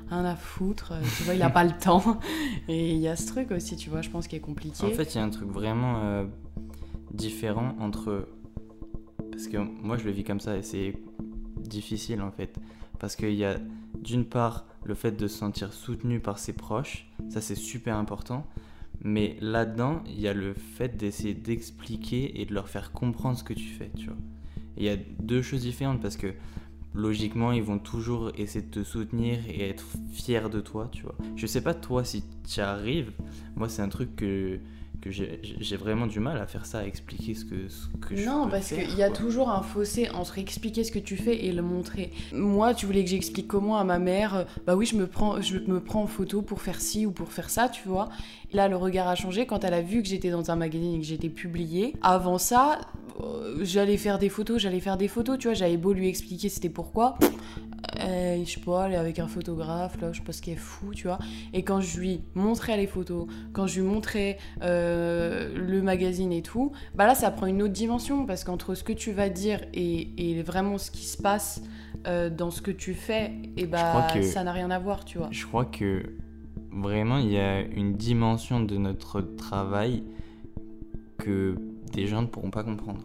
rien 0.09 0.25
à 0.25 0.35
foutre, 0.35 0.91
euh, 0.91 1.01
tu 1.17 1.23
vois, 1.23 1.35
il 1.35 1.41
a 1.41 1.49
pas 1.49 1.63
le 1.63 1.71
temps. 1.71 2.19
Et 2.67 2.91
il 2.91 2.99
y 2.99 3.07
a 3.07 3.15
ce 3.15 3.27
truc 3.27 3.51
aussi, 3.51 3.77
tu 3.77 3.89
vois, 3.89 4.01
je 4.01 4.09
pense 4.09 4.27
qui 4.27 4.35
est 4.35 4.41
compliqué. 4.41 4.85
En 4.85 4.89
fait, 4.89 5.15
il 5.15 5.17
y 5.17 5.21
a 5.21 5.23
un 5.23 5.29
truc 5.29 5.49
vraiment 5.49 6.01
euh, 6.03 6.25
différent 7.13 7.75
entre. 7.79 8.27
Parce 9.31 9.47
que 9.47 9.57
moi, 9.57 9.97
je 9.97 10.03
le 10.03 10.11
vis 10.11 10.25
comme 10.25 10.41
ça 10.41 10.57
et 10.57 10.63
c'est 10.63 10.95
difficile 11.57 12.21
en 12.21 12.31
fait. 12.31 12.59
Parce 12.99 13.15
qu'il 13.15 13.35
y 13.35 13.45
a 13.45 13.55
d'une 14.01 14.25
part 14.25 14.65
le 14.83 14.95
fait 14.95 15.11
de 15.11 15.27
se 15.27 15.37
sentir 15.37 15.73
soutenu 15.73 16.19
par 16.19 16.39
ses 16.39 16.53
proches, 16.53 17.07
ça 17.29 17.41
c'est 17.41 17.55
super 17.55 17.95
important. 17.95 18.45
Mais 19.01 19.37
là-dedans, 19.39 20.03
il 20.07 20.19
y 20.19 20.27
a 20.27 20.33
le 20.33 20.53
fait 20.53 20.97
d'essayer 20.97 21.33
d'expliquer 21.33 22.41
et 22.41 22.45
de 22.45 22.53
leur 22.53 22.67
faire 22.67 22.91
comprendre 22.91 23.37
ce 23.37 23.43
que 23.43 23.53
tu 23.53 23.67
fais, 23.67 23.91
tu 23.97 24.07
vois. 24.07 24.17
Il 24.77 24.83
y 24.83 24.89
a 24.89 24.97
deux 24.97 25.41
choses 25.41 25.61
différentes 25.61 26.01
parce 26.01 26.17
que 26.17 26.33
logiquement, 26.93 27.51
ils 27.51 27.63
vont 27.63 27.79
toujours 27.79 28.31
essayer 28.37 28.65
de 28.65 28.71
te 28.71 28.83
soutenir 28.83 29.39
et 29.47 29.69
être 29.69 29.85
fiers 30.11 30.49
de 30.49 30.59
toi, 30.59 30.89
tu 30.91 31.03
vois. 31.03 31.15
Je 31.35 31.45
sais 31.47 31.61
pas 31.61 31.73
toi 31.73 32.03
si 32.03 32.23
tu 32.47 32.59
arrives. 32.59 33.11
Moi, 33.55 33.69
c'est 33.69 33.81
un 33.81 33.89
truc 33.89 34.15
que 34.15 34.59
que 35.01 35.11
j'ai 35.11 35.77
vraiment 35.77 36.07
du 36.07 36.19
mal 36.19 36.37
à 36.37 36.45
faire 36.45 36.65
ça, 36.65 36.79
à 36.79 36.83
expliquer 36.83 37.33
ce 37.33 37.45
que, 37.45 37.69
ce 37.69 37.87
que 38.05 38.15
je 38.15 38.25
Non, 38.25 38.45
peux 38.45 38.51
parce 38.51 38.69
qu'il 38.69 38.95
y 38.95 39.03
a 39.03 39.09
toujours 39.09 39.49
un 39.49 39.61
fossé 39.61 40.09
entre 40.09 40.37
expliquer 40.37 40.83
ce 40.83 40.91
que 40.91 40.99
tu 40.99 41.15
fais 41.15 41.45
et 41.45 41.51
le 41.51 41.61
montrer. 41.61 42.11
Moi, 42.33 42.73
tu 42.73 42.85
voulais 42.85 43.03
que 43.03 43.09
j'explique 43.09 43.47
comment 43.47 43.77
à 43.77 43.83
ma 43.83 43.99
mère, 43.99 44.35
euh, 44.35 44.43
bah 44.65 44.75
oui, 44.75 44.85
je 44.85 44.95
me, 44.95 45.07
prends, 45.07 45.41
je 45.41 45.57
me 45.57 45.79
prends 45.79 46.03
en 46.03 46.07
photo 46.07 46.41
pour 46.41 46.61
faire 46.61 46.81
ci 46.81 47.05
ou 47.05 47.11
pour 47.11 47.31
faire 47.31 47.49
ça, 47.49 47.69
tu 47.69 47.87
vois. 47.87 48.09
Là, 48.51 48.67
le 48.67 48.75
regard 48.75 49.07
a 49.07 49.15
changé 49.15 49.45
quand 49.45 49.63
elle 49.63 49.73
a 49.73 49.81
vu 49.81 50.01
que 50.01 50.07
j'étais 50.07 50.31
dans 50.31 50.51
un 50.51 50.55
magazine 50.55 50.95
et 50.95 50.99
que 50.99 51.05
j'étais 51.05 51.29
publiée. 51.29 51.95
Avant 52.01 52.37
ça, 52.37 52.79
euh, 53.21 53.57
j'allais 53.61 53.97
faire 53.97 54.17
des 54.19 54.29
photos, 54.29 54.61
j'allais 54.61 54.79
faire 54.79 54.97
des 54.97 55.07
photos, 55.07 55.37
tu 55.37 55.47
vois, 55.47 55.53
j'avais 55.53 55.77
beau 55.77 55.93
lui 55.93 56.07
expliquer 56.07 56.49
c'était 56.49 56.69
pourquoi. 56.69 57.17
Euh, 58.01 58.43
je 58.45 58.49
sais 58.51 58.59
pas, 58.59 58.85
elle 58.87 58.93
est 58.93 58.97
avec 58.97 59.19
un 59.19 59.27
photographe, 59.27 59.99
là, 60.01 60.11
je 60.11 60.21
ce 60.31 60.41
qu'elle 60.41 60.57
fout, 60.57 60.95
tu 60.95 61.07
vois. 61.07 61.17
Et 61.53 61.63
quand 61.63 61.81
je 61.81 61.99
lui 61.99 62.21
montrais 62.35 62.77
les 62.77 62.87
photos, 62.87 63.27
quand 63.53 63.67
je 63.67 63.81
lui 63.81 63.87
montrais 63.87 64.37
euh, 64.61 65.53
le 65.55 65.81
magazine 65.81 66.31
et 66.31 66.41
tout, 66.41 66.71
bah 66.95 67.07
là, 67.07 67.15
ça 67.15 67.31
prend 67.31 67.45
une 67.47 67.61
autre 67.61 67.73
dimension 67.73 68.25
parce 68.25 68.43
qu'entre 68.43 68.75
ce 68.75 68.83
que 68.83 68.93
tu 68.93 69.11
vas 69.11 69.29
dire 69.29 69.61
et, 69.73 70.31
et 70.31 70.41
vraiment 70.43 70.77
ce 70.77 70.91
qui 70.91 71.05
se 71.05 71.17
passe 71.21 71.61
euh, 72.07 72.29
dans 72.29 72.51
ce 72.51 72.61
que 72.61 72.71
tu 72.71 72.93
fais, 72.93 73.31
et 73.57 73.65
bah 73.65 73.89
crois 73.89 74.07
que- 74.13 74.21
ça 74.21 74.43
n'a 74.43 74.51
rien 74.53 74.69
à 74.71 74.79
voir, 74.79 75.03
tu 75.05 75.17
vois. 75.17 75.27
Je 75.31 75.45
crois 75.45 75.65
que 75.65 76.03
vraiment 76.71 77.17
il 77.17 77.31
y 77.31 77.37
a 77.39 77.61
une 77.61 77.95
dimension 77.95 78.59
de 78.61 78.77
notre 78.77 79.21
travail 79.21 80.03
que 81.17 81.55
des 81.91 82.07
gens 82.07 82.21
ne 82.21 82.27
pourront 82.27 82.51
pas 82.51 82.63
comprendre. 82.63 83.03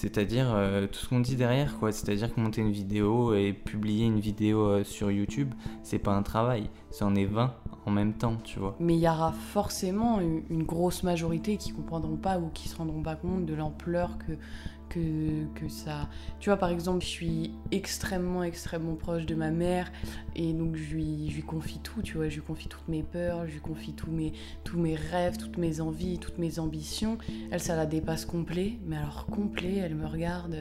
C'est-à-dire 0.00 0.54
euh, 0.54 0.86
tout 0.86 1.00
ce 1.00 1.08
qu'on 1.08 1.18
dit 1.18 1.34
derrière, 1.34 1.76
quoi. 1.76 1.90
C'est-à-dire 1.90 2.32
que 2.32 2.40
monter 2.40 2.60
une 2.60 2.70
vidéo 2.70 3.34
et 3.34 3.52
publier 3.52 4.06
une 4.06 4.20
vidéo 4.20 4.60
euh, 4.60 4.84
sur 4.84 5.10
YouTube, 5.10 5.52
c'est 5.82 5.98
pas 5.98 6.12
un 6.12 6.22
travail, 6.22 6.70
c'en 6.92 7.16
est 7.16 7.24
20 7.24 7.52
en 7.84 7.90
même 7.90 8.12
temps, 8.12 8.36
tu 8.44 8.60
vois. 8.60 8.76
Mais 8.78 8.94
il 8.94 9.00
y 9.00 9.08
aura 9.08 9.32
forcément 9.32 10.20
une, 10.20 10.44
une 10.50 10.62
grosse 10.62 11.02
majorité 11.02 11.56
qui 11.56 11.72
comprendront 11.72 12.16
pas 12.16 12.38
ou 12.38 12.48
qui 12.54 12.68
se 12.68 12.76
rendront 12.76 13.02
pas 13.02 13.16
compte 13.16 13.44
de 13.44 13.54
l'ampleur 13.54 14.18
que, 14.18 14.34
que, 14.88 15.44
que 15.54 15.68
ça. 15.68 16.08
Tu 16.40 16.50
vois, 16.50 16.56
par 16.56 16.70
exemple, 16.70 17.02
je 17.02 17.08
suis 17.08 17.52
extrêmement, 17.70 18.42
extrêmement 18.42 18.94
proche 18.94 19.26
de 19.26 19.34
ma 19.34 19.50
mère 19.50 19.92
et 20.34 20.52
donc 20.52 20.76
je 20.76 20.94
lui, 20.94 21.30
je 21.30 21.36
lui 21.36 21.42
confie 21.42 21.80
tout, 21.80 22.02
tu 22.02 22.16
vois. 22.16 22.28
Je 22.28 22.36
lui 22.36 22.42
confie 22.42 22.68
toutes 22.68 22.88
mes 22.88 23.02
peurs, 23.02 23.46
je 23.46 23.52
lui 23.52 23.60
confie 23.60 23.92
tous 23.92 24.10
mes, 24.10 24.32
tous 24.64 24.78
mes 24.78 24.94
rêves, 24.94 25.36
toutes 25.36 25.58
mes 25.58 25.80
envies, 25.80 26.18
toutes 26.18 26.38
mes 26.38 26.58
ambitions. 26.58 27.18
Elle, 27.50 27.60
ça 27.60 27.76
la 27.76 27.86
dépasse 27.86 28.24
complet, 28.24 28.78
mais 28.86 28.96
alors 28.96 29.26
complet, 29.26 29.76
elle 29.76 29.94
me 29.94 30.06
regarde, 30.06 30.56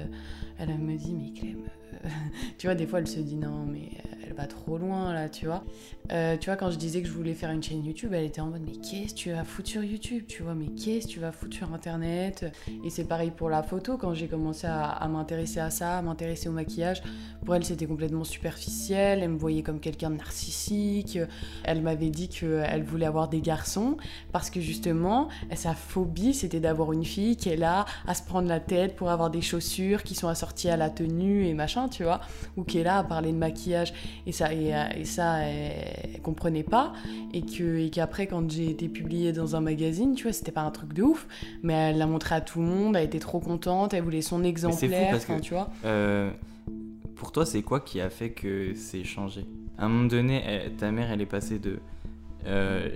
elle 0.58 0.78
me 0.78 0.98
dit, 0.98 1.14
mais 1.14 1.32
Clem. 1.32 1.64
Euh, 1.94 2.08
tu 2.58 2.68
vois, 2.68 2.76
des 2.76 2.88
fois, 2.88 3.00
elle 3.00 3.08
se 3.08 3.20
dit 3.20 3.36
non, 3.36 3.66
mais 3.66 3.90
elle 4.26 4.34
va 4.34 4.48
trop 4.48 4.78
loin 4.78 5.14
là, 5.14 5.30
tu 5.30 5.46
vois. 5.46 5.64
Euh, 6.12 6.38
tu 6.38 6.50
vois, 6.50 6.56
quand 6.56 6.72
je 6.72 6.78
disais 6.78 7.02
que 7.02 7.08
je 7.08 7.14
voulais 7.14 7.34
faire 7.34 7.52
une 7.52 7.62
chaîne 7.62 7.84
YouTube, 7.84 8.14
elle 8.14 8.26
était 8.26 8.42
en 8.42 8.48
mode 8.48 8.62
Mais 8.66 8.78
qu'est-ce 8.78 9.14
que 9.14 9.20
tu 9.20 9.32
vas 9.32 9.44
foutre 9.44 9.70
sur 9.70 9.84
YouTube 9.84 10.24
Tu 10.28 10.44
vois, 10.44 10.56
mais 10.56 10.68
qu'est-ce 10.68 11.08
que 11.08 11.12
tu 11.14 11.20
vas 11.20 11.32
foutre 11.32 11.56
sur 11.56 11.74
Internet? 11.74 12.46
Et 12.86 12.90
c'est 12.90 13.04
pareil 13.06 13.32
pour 13.32 13.50
la 13.50 13.64
photo, 13.64 13.98
quand 13.98 14.14
j'ai 14.14 14.28
commencé 14.28 14.68
à, 14.68 14.86
à 14.86 15.08
m'intéresser 15.08 15.60
à 15.60 15.70
ça, 15.70 15.98
à 15.98 16.02
m'intéresser 16.02 16.50
au 16.50 16.54
maquillage, 16.54 17.02
pour 17.46 17.56
elle 17.56 17.64
c'était 17.64 17.86
complètement 17.86 18.24
superficiel, 18.24 19.20
elle 19.22 19.30
me 19.30 19.38
voyait 19.38 19.64
comme 19.64 19.80
quelqu'un 19.80 20.10
de 20.10 20.18
narcissique, 20.18 21.20
elle 21.64 21.82
m'avait 21.82 22.10
dit 22.10 22.30
qu'elle 22.30 22.84
voulait 22.84 23.06
avoir 23.06 23.28
des 23.30 23.42
garçons, 23.42 23.98
parce 24.32 24.50
que 24.50 24.60
justement, 24.60 25.30
sa 25.56 25.74
phobie 25.74 26.34
c'était 26.34 26.60
d'avoir 26.60 26.94
une 26.94 27.06
fille 27.06 27.36
qui 27.36 27.50
est 27.50 27.58
là 27.58 27.86
à 28.06 28.14
se 28.14 28.24
prendre 28.24 28.48
la 28.48 28.60
tête 28.60 28.96
pour 28.96 29.10
avoir 29.10 29.30
des 29.30 29.42
chaussures 29.42 30.04
qui 30.04 30.16
sont 30.16 30.28
assorties 30.28 30.70
à 30.70 30.78
la 30.78 30.90
tenue 30.90 31.46
et 31.46 31.54
machin, 31.54 31.77
tu 31.88 32.04
vois, 32.04 32.20
ou 32.58 32.64
qui 32.64 32.80
est 32.80 32.84
là 32.84 32.98
à 32.98 33.04
parler 33.04 33.32
de 33.32 33.38
maquillage. 33.38 33.94
Et 34.26 34.32
ça 34.32 34.52
et, 34.54 34.74
euh, 34.74 34.84
et 34.98 35.06
ça 35.06 35.40
elle, 35.44 36.22
comprenait 36.24 36.64
pas. 36.64 36.94
Et 37.34 37.42
que 37.44 37.78
et 37.78 37.90
qu'après 37.92 38.26
quand 38.26 38.50
j'ai 38.50 38.72
été 38.72 38.88
publiée 38.90 39.32
dans 39.34 39.56
un 39.56 39.62
magazine 39.62 40.16
tu 40.16 40.24
vois 40.24 40.34
c'était 40.34 40.52
pas 40.52 40.62
un 40.62 40.72
truc 40.72 40.94
de 40.94 41.04
ouf. 41.04 41.28
Mais 41.62 41.74
elle 41.74 41.98
l'a 42.00 42.08
montré 42.08 42.34
à 42.36 42.42
tout 42.42 42.60
le 42.60 42.66
monde 42.66 42.96
elle 42.96 43.06
était 43.06 43.20
trop 43.20 43.40
contente 43.40 43.94
elle 43.94 44.04
voulait 44.04 44.22
son 44.22 44.44
exemplaire 44.44 45.12
parce 45.12 45.26
que- 45.26 45.32
enfin, 45.34 45.42
tu 45.42 45.54
vois. 45.54 45.70
Euh, 45.86 46.32
pour 47.16 47.32
toi, 47.32 47.46
c'est 47.46 47.62
quoi 47.64 47.80
qui 47.80 48.00
a 48.00 48.10
fait 48.10 48.30
que 48.30 48.74
c'est 48.76 49.04
changé? 49.04 49.46
À 49.80 49.86
un 49.86 49.90
moment 49.90 50.08
donné, 50.08 50.44
elle- 50.46 50.74
ta 50.74 50.92
mère, 50.92 51.12
elle 51.12 51.22
est 51.22 51.26
passée 51.26 51.58
de 51.60 51.80
euh, 52.48 52.90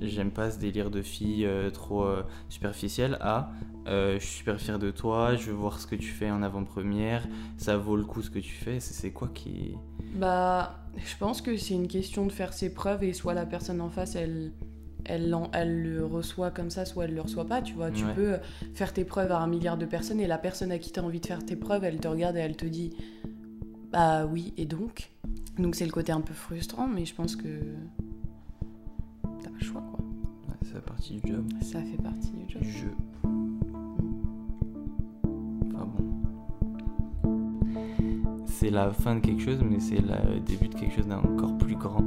j'aime 0.00 0.30
pas 0.30 0.50
ce 0.50 0.58
délire 0.58 0.90
de 0.90 1.02
fille 1.02 1.44
euh, 1.46 1.70
trop 1.70 2.04
euh, 2.04 2.22
superficielle 2.48 3.16
à 3.20 3.50
euh, 3.86 4.18
je 4.18 4.24
suis 4.24 4.38
super 4.38 4.58
fier 4.60 4.78
de 4.78 4.90
toi, 4.90 5.36
je 5.36 5.46
veux 5.50 5.52
voir 5.56 5.78
ce 5.78 5.86
que 5.86 5.94
tu 5.94 6.08
fais 6.08 6.30
en 6.30 6.42
avant-première, 6.42 7.26
ça 7.58 7.76
vaut 7.76 7.96
le 7.96 8.04
coup 8.04 8.22
ce 8.22 8.30
que 8.30 8.38
tu 8.38 8.52
fais. 8.54 8.80
C'est 8.80 9.10
quoi 9.12 9.28
qui. 9.34 9.74
bah 10.14 10.80
je 10.96 11.16
pense 11.18 11.42
que 11.42 11.56
c'est 11.56 11.74
une 11.74 11.88
question 11.88 12.24
de 12.24 12.32
faire 12.32 12.52
ses 12.52 12.72
preuves 12.72 13.02
et 13.04 13.12
soit 13.12 13.34
la 13.34 13.44
personne 13.46 13.80
en 13.80 13.90
face 13.90 14.14
elle 14.16 14.52
elle, 15.06 15.36
elle 15.52 15.82
le 15.82 16.06
reçoit 16.06 16.50
comme 16.50 16.70
ça, 16.70 16.86
soit 16.86 17.04
elle 17.04 17.14
le 17.14 17.20
reçoit 17.20 17.44
pas, 17.46 17.60
tu 17.60 17.74
vois. 17.74 17.90
Tu 17.90 18.06
Ouais. 18.06 18.14
peux 18.14 18.36
faire 18.74 18.94
tes 18.94 19.04
preuves 19.04 19.32
à 19.32 19.38
un 19.38 19.46
milliard 19.46 19.76
de 19.76 19.84
personnes 19.84 20.18
et 20.18 20.26
la 20.26 20.38
personne 20.38 20.72
à 20.72 20.78
qui 20.78 20.92
tu 20.92 20.98
as 20.98 21.02
envie 21.04 21.20
de 21.20 21.26
faire 21.26 21.44
tes 21.44 21.56
preuves, 21.56 21.84
elle 21.84 21.98
te 22.00 22.08
regarde 22.08 22.36
et 22.36 22.40
elle 22.40 22.56
te 22.56 22.64
dit 22.64 22.96
Bah 23.92 24.24
oui, 24.24 24.54
et 24.56 24.64
donc? 24.64 25.10
Donc 25.58 25.74
c'est 25.74 25.84
le 25.84 25.92
côté 25.92 26.10
un 26.10 26.22
peu 26.22 26.32
frustrant, 26.32 26.88
mais 26.88 27.04
je 27.04 27.14
pense 27.14 27.36
que 27.36 27.48
le 29.64 29.70
choix, 29.72 29.82
quoi. 29.92 30.04
Ouais, 30.48 30.56
c'est 30.62 30.74
la 30.74 30.80
partie 30.80 31.20
du 31.20 31.32
job. 31.32 31.44
Ça 31.62 31.80
fait 31.80 32.02
partie 32.02 32.32
du 32.32 32.48
job. 32.48 32.62
Du 32.62 32.70
jeu. 32.70 32.94
Enfin 35.66 35.86
bon. 35.86 36.04
C'est 38.46 38.70
la 38.70 38.90
fin 38.90 39.16
de 39.16 39.20
quelque 39.20 39.42
chose, 39.42 39.62
mais 39.68 39.80
c'est 39.80 40.00
le 40.00 40.40
début 40.40 40.68
de 40.68 40.74
quelque 40.74 40.94
chose 40.94 41.06
d'encore 41.06 41.56
plus 41.58 41.76
grand. 41.76 42.04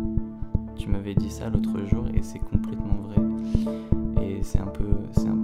Tu 0.76 0.90
m'avais 0.90 1.16
dit 1.16 1.30
ça 1.30 1.50
l'autre 1.50 1.84
jour 1.86 2.08
et 2.14 2.22
c'est 2.22 2.40
complètement 2.40 3.02
vrai. 3.04 3.16
Et 4.24 4.44
c'est 4.44 4.60
un 4.60 4.68
peu, 4.68 4.86
c'est 5.12 5.28
un 5.28 5.37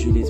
je 0.00 0.08
l'espère, 0.08 0.29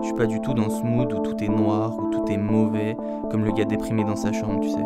Je 0.00 0.06
suis 0.06 0.14
pas 0.14 0.26
du 0.26 0.40
tout 0.40 0.54
dans 0.54 0.70
ce 0.70 0.82
mood 0.82 1.12
où 1.12 1.18
tout 1.20 1.42
est 1.42 1.48
noir, 1.48 1.96
où 1.98 2.10
tout 2.10 2.24
est 2.30 2.36
mauvais, 2.36 2.96
comme 3.30 3.44
le 3.44 3.52
gars 3.52 3.64
déprimé 3.64 4.04
dans 4.04 4.16
sa 4.16 4.32
chambre, 4.32 4.60
tu 4.60 4.70
sais. 4.70 4.84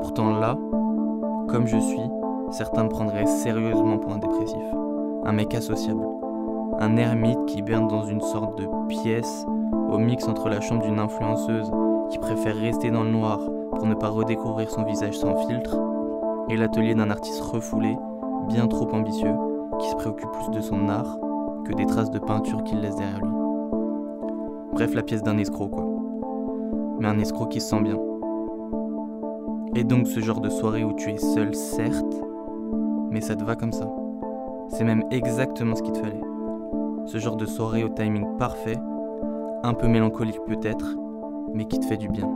Pourtant 0.00 0.38
là, 0.38 0.56
comme 1.48 1.66
je 1.66 1.78
suis, 1.78 2.10
certains 2.50 2.84
me 2.84 2.88
prendraient 2.88 3.26
sérieusement 3.26 3.98
pour 3.98 4.12
un 4.12 4.18
dépressif. 4.18 4.62
Un 5.24 5.32
mec 5.32 5.54
associable. 5.54 6.06
Un 6.78 6.96
ermite 6.96 7.44
qui 7.46 7.62
berne 7.62 7.88
dans 7.88 8.04
une 8.04 8.20
sorte 8.20 8.58
de 8.58 8.66
pièce 8.88 9.46
au 9.90 9.98
mix 9.98 10.26
entre 10.28 10.48
la 10.48 10.60
chambre 10.60 10.82
d'une 10.82 10.98
influenceuse 10.98 11.70
qui 12.10 12.18
préfère 12.18 12.56
rester 12.56 12.90
dans 12.90 13.04
le 13.04 13.10
noir 13.10 13.40
pour 13.74 13.86
ne 13.86 13.94
pas 13.94 14.08
redécouvrir 14.08 14.70
son 14.70 14.84
visage 14.84 15.18
sans 15.18 15.36
filtre 15.46 15.76
et 16.48 16.56
l'atelier 16.56 16.94
d'un 16.94 17.10
artiste 17.10 17.40
refoulé, 17.40 17.96
bien 18.48 18.66
trop 18.66 18.88
ambitieux, 18.92 19.34
qui 19.80 19.88
se 19.88 19.96
préoccupe 19.96 20.30
plus 20.30 20.50
de 20.50 20.60
son 20.60 20.88
art 20.88 21.18
que 21.64 21.72
des 21.74 21.86
traces 21.86 22.10
de 22.10 22.18
peinture 22.18 22.62
qu'il 22.64 22.80
laisse 22.80 22.96
derrière 22.96 23.20
lui. 23.20 23.41
Bref, 24.72 24.94
la 24.94 25.02
pièce 25.02 25.22
d'un 25.22 25.38
escroc 25.38 25.68
quoi. 25.68 25.86
Mais 26.98 27.08
un 27.08 27.18
escroc 27.18 27.46
qui 27.46 27.60
se 27.60 27.68
sent 27.68 27.82
bien. 27.82 27.98
Et 29.74 29.84
donc 29.84 30.06
ce 30.06 30.20
genre 30.20 30.40
de 30.40 30.48
soirée 30.48 30.84
où 30.84 30.92
tu 30.94 31.10
es 31.10 31.16
seul, 31.16 31.54
certes, 31.54 32.22
mais 33.10 33.20
ça 33.20 33.36
te 33.36 33.44
va 33.44 33.56
comme 33.56 33.72
ça. 33.72 33.90
C'est 34.68 34.84
même 34.84 35.02
exactement 35.10 35.74
ce 35.74 35.82
qu'il 35.82 35.92
te 35.92 35.98
fallait. 35.98 36.20
Ce 37.06 37.18
genre 37.18 37.36
de 37.36 37.46
soirée 37.46 37.84
au 37.84 37.88
timing 37.88 38.24
parfait, 38.38 38.78
un 39.62 39.74
peu 39.74 39.88
mélancolique 39.88 40.40
peut-être, 40.46 40.96
mais 41.54 41.64
qui 41.64 41.78
te 41.78 41.86
fait 41.86 41.96
du 41.96 42.08
bien. 42.08 42.28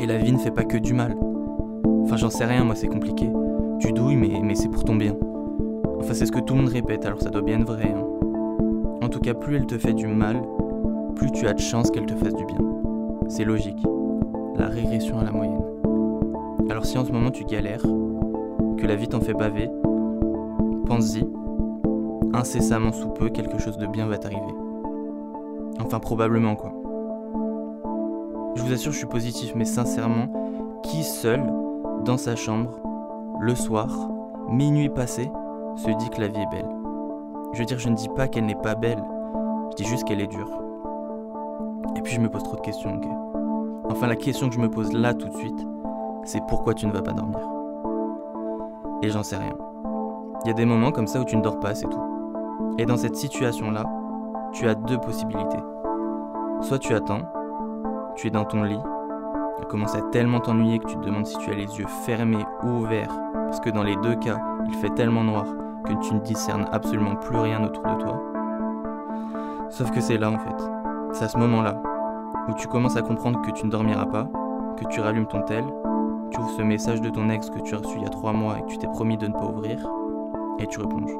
Et 0.00 0.06
la 0.06 0.18
vie 0.18 0.32
ne 0.32 0.38
fait 0.38 0.50
pas 0.50 0.64
que 0.64 0.76
du 0.76 0.92
mal. 0.92 1.16
Enfin, 2.02 2.16
j'en 2.16 2.30
sais 2.30 2.44
rien, 2.44 2.64
moi 2.64 2.74
c'est 2.74 2.88
compliqué. 2.88 3.30
Tu 3.78 3.92
douilles, 3.92 4.16
mais, 4.16 4.54
c'est 4.54 4.68
pour 4.68 4.84
ton 4.84 4.96
bien. 4.96 5.14
Enfin, 5.98 6.14
c'est 6.14 6.26
ce 6.26 6.32
que 6.32 6.40
tout 6.40 6.54
le 6.54 6.60
monde 6.60 6.70
répète, 6.70 7.06
alors 7.06 7.20
ça 7.22 7.30
doit 7.30 7.42
bien 7.42 7.60
être 7.60 7.66
vrai. 7.66 7.94
hein. 7.96 8.04
En 9.02 9.08
tout 9.08 9.20
cas, 9.20 9.34
plus 9.34 9.56
elle 9.56 9.66
te 9.66 9.78
fait 9.78 9.92
du 9.92 10.06
mal, 10.06 10.42
plus 11.14 11.30
tu 11.32 11.46
as 11.46 11.54
de 11.54 11.60
chances 11.60 11.90
qu'elle 11.90 12.06
te 12.06 12.14
fasse 12.14 12.34
du 12.34 12.44
bien. 12.44 12.58
C'est 13.28 13.44
logique. 13.44 13.82
La 14.56 14.66
régression 14.66 15.18
à 15.18 15.24
la 15.24 15.32
moyenne. 15.32 15.62
Alors 16.70 16.86
si 16.86 16.96
en 16.98 17.04
ce 17.04 17.12
moment 17.12 17.30
tu 17.30 17.44
galères, 17.44 17.82
que 17.82 18.86
la 18.86 18.96
vie 18.96 19.08
t'en 19.08 19.20
fait 19.20 19.34
baver, 19.34 19.70
pense-y. 20.86 21.24
Incessamment 22.32 22.92
sous 22.92 23.10
peu, 23.10 23.28
quelque 23.28 23.58
chose 23.58 23.78
de 23.78 23.86
bien 23.86 24.06
va 24.06 24.18
t'arriver. 24.18 24.54
Enfin, 25.80 26.00
probablement 26.00 26.56
quoi. 26.56 26.72
Je 28.56 28.62
vous 28.62 28.72
assure, 28.72 28.92
je 28.92 28.98
suis 28.98 29.06
positif, 29.06 29.52
mais 29.54 29.64
sincèrement, 29.64 30.80
qui 30.82 31.02
seul, 31.02 31.42
dans 32.04 32.16
sa 32.16 32.36
chambre, 32.36 32.70
le 33.40 33.54
soir, 33.54 33.88
minuit 34.48 34.88
passé, 34.88 35.30
se 35.76 35.90
dit 35.90 36.10
que 36.10 36.20
la 36.20 36.28
vie 36.28 36.40
est 36.40 36.50
belle? 36.50 36.68
Je 37.52 37.58
veux 37.60 37.66
dire, 37.66 37.78
je 37.78 37.88
ne 37.88 37.94
dis 37.94 38.08
pas 38.16 38.28
qu'elle 38.28 38.46
n'est 38.46 38.54
pas 38.54 38.74
belle, 38.74 39.02
je 39.70 39.82
dis 39.82 39.88
juste 39.88 40.04
qu'elle 40.04 40.20
est 40.20 40.26
dure. 40.26 40.63
Et 41.96 42.00
puis 42.02 42.12
je 42.12 42.20
me 42.20 42.28
pose 42.28 42.42
trop 42.42 42.56
de 42.56 42.60
questions, 42.60 42.94
ok 42.96 43.06
Enfin, 43.90 44.06
la 44.06 44.16
question 44.16 44.48
que 44.48 44.54
je 44.54 44.60
me 44.60 44.70
pose 44.70 44.92
là 44.92 45.14
tout 45.14 45.28
de 45.28 45.36
suite, 45.36 45.66
c'est 46.24 46.42
pourquoi 46.48 46.74
tu 46.74 46.86
ne 46.86 46.92
vas 46.92 47.02
pas 47.02 47.12
dormir? 47.12 47.40
Et 49.02 49.10
j'en 49.10 49.22
sais 49.22 49.36
rien. 49.36 49.54
Il 50.44 50.48
y 50.48 50.50
a 50.50 50.54
des 50.54 50.64
moments 50.64 50.90
comme 50.90 51.06
ça 51.06 51.20
où 51.20 51.24
tu 51.24 51.36
ne 51.36 51.42
dors 51.42 51.60
pas, 51.60 51.74
c'est 51.74 51.88
tout. 51.88 52.74
Et 52.78 52.86
dans 52.86 52.96
cette 52.96 53.16
situation-là, 53.16 53.84
tu 54.52 54.66
as 54.66 54.74
deux 54.74 54.98
possibilités. 54.98 55.58
Soit 56.62 56.78
tu 56.78 56.94
attends, 56.94 57.22
tu 58.16 58.28
es 58.28 58.30
dans 58.30 58.44
ton 58.44 58.62
lit, 58.62 58.80
elle 59.58 59.66
commence 59.66 59.94
à 59.94 60.02
tellement 60.10 60.40
t'ennuyer 60.40 60.78
que 60.78 60.86
tu 60.86 60.96
te 60.96 61.04
demandes 61.04 61.26
si 61.26 61.36
tu 61.38 61.50
as 61.50 61.54
les 61.54 61.78
yeux 61.78 61.86
fermés 62.04 62.44
ou 62.62 62.68
ouverts, 62.68 63.14
parce 63.32 63.60
que 63.60 63.70
dans 63.70 63.82
les 63.82 63.96
deux 63.96 64.16
cas, 64.16 64.40
il 64.66 64.74
fait 64.74 64.94
tellement 64.94 65.24
noir 65.24 65.44
que 65.84 65.92
tu 66.06 66.14
ne 66.14 66.20
discernes 66.20 66.66
absolument 66.72 67.16
plus 67.16 67.36
rien 67.36 67.62
autour 67.62 67.82
de 67.84 68.02
toi. 68.02 68.22
Sauf 69.70 69.90
que 69.90 70.00
c'est 70.00 70.18
là 70.18 70.30
en 70.30 70.38
fait, 70.38 70.73
c'est 71.14 71.24
à 71.24 71.28
ce 71.28 71.38
moment-là, 71.38 71.80
où 72.48 72.54
tu 72.54 72.66
commences 72.66 72.96
à 72.96 73.02
comprendre 73.02 73.40
que 73.42 73.52
tu 73.52 73.64
ne 73.66 73.70
dormiras 73.70 74.06
pas, 74.06 74.28
que 74.76 74.84
tu 74.88 75.00
rallumes 75.00 75.26
ton 75.26 75.42
tel, 75.42 75.64
tu 76.30 76.40
ouvres 76.40 76.50
ce 76.50 76.62
message 76.62 77.00
de 77.00 77.08
ton 77.08 77.30
ex 77.30 77.50
que 77.50 77.60
tu 77.60 77.74
as 77.74 77.78
reçu 77.78 77.96
il 77.96 78.02
y 78.02 78.06
a 78.06 78.10
trois 78.10 78.32
mois 78.32 78.58
et 78.58 78.62
que 78.62 78.66
tu 78.66 78.78
t'es 78.78 78.88
promis 78.88 79.16
de 79.16 79.28
ne 79.28 79.32
pas 79.32 79.46
ouvrir, 79.46 79.78
et 80.58 80.66
tu 80.66 80.80
replonges. 80.80 81.16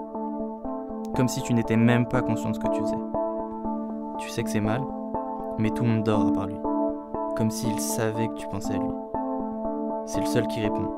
Comme 1.15 1.29
si 1.29 1.43
tu 1.43 1.55
n'étais 1.55 1.77
même 1.77 2.07
pas 2.07 2.23
conscient 2.23 2.51
de 2.51 2.57
ce 2.57 2.61
que 2.61 2.69
tu 2.69 2.81
faisais. 2.81 2.97
Tu 4.19 4.29
sais 4.31 4.43
que 4.43 4.51
c'est 4.51 4.61
mal, 4.61 4.83
mais 5.59 5.71
tout 5.71 5.85
le 5.85 5.91
monde 5.91 6.03
dort 6.03 6.27
à 6.27 6.33
part 6.33 6.47
lui. 6.47 6.59
Comme 7.37 7.51
s'il 7.51 7.79
savait 7.79 8.29
que 8.29 8.35
tu 8.35 8.49
pensais 8.49 8.75
à 8.75 8.79
lui. 8.79 8.91
C'est 10.07 10.21
le 10.21 10.27
seul 10.27 10.47
qui 10.49 10.61
répond. 10.61 10.91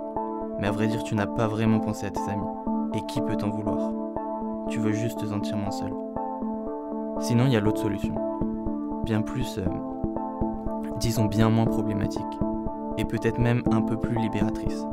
Mais 0.58 0.68
à 0.68 0.72
vrai 0.72 0.86
dire, 0.86 1.02
tu 1.02 1.14
n'as 1.14 1.26
pas 1.26 1.48
vraiment 1.48 1.80
pensé 1.80 2.06
à 2.06 2.10
tes 2.10 2.30
amis. 2.30 2.46
Et 2.94 3.02
qui 3.06 3.20
peut 3.20 3.36
t'en 3.36 3.50
vouloir? 3.50 3.92
Tu 4.70 4.78
veux 4.78 4.92
juste 4.92 5.18
te 5.20 5.26
sentir 5.26 5.56
moins 5.56 5.70
seul. 5.70 5.92
Sinon, 7.20 7.44
il 7.46 7.52
y 7.52 7.56
a 7.56 7.60
l'autre 7.60 7.80
solution. 7.82 8.14
Bien 9.06 9.22
plus, 9.22 9.58
euh, 9.58 9.64
disons 10.98 11.26
bien 11.26 11.48
moins 11.48 11.66
problématique. 11.66 12.20
Et 12.98 13.04
peut-être 13.04 13.38
même 13.38 13.62
un 13.70 13.80
peu 13.80 13.96
plus 13.96 14.16
libératrice. 14.16 14.84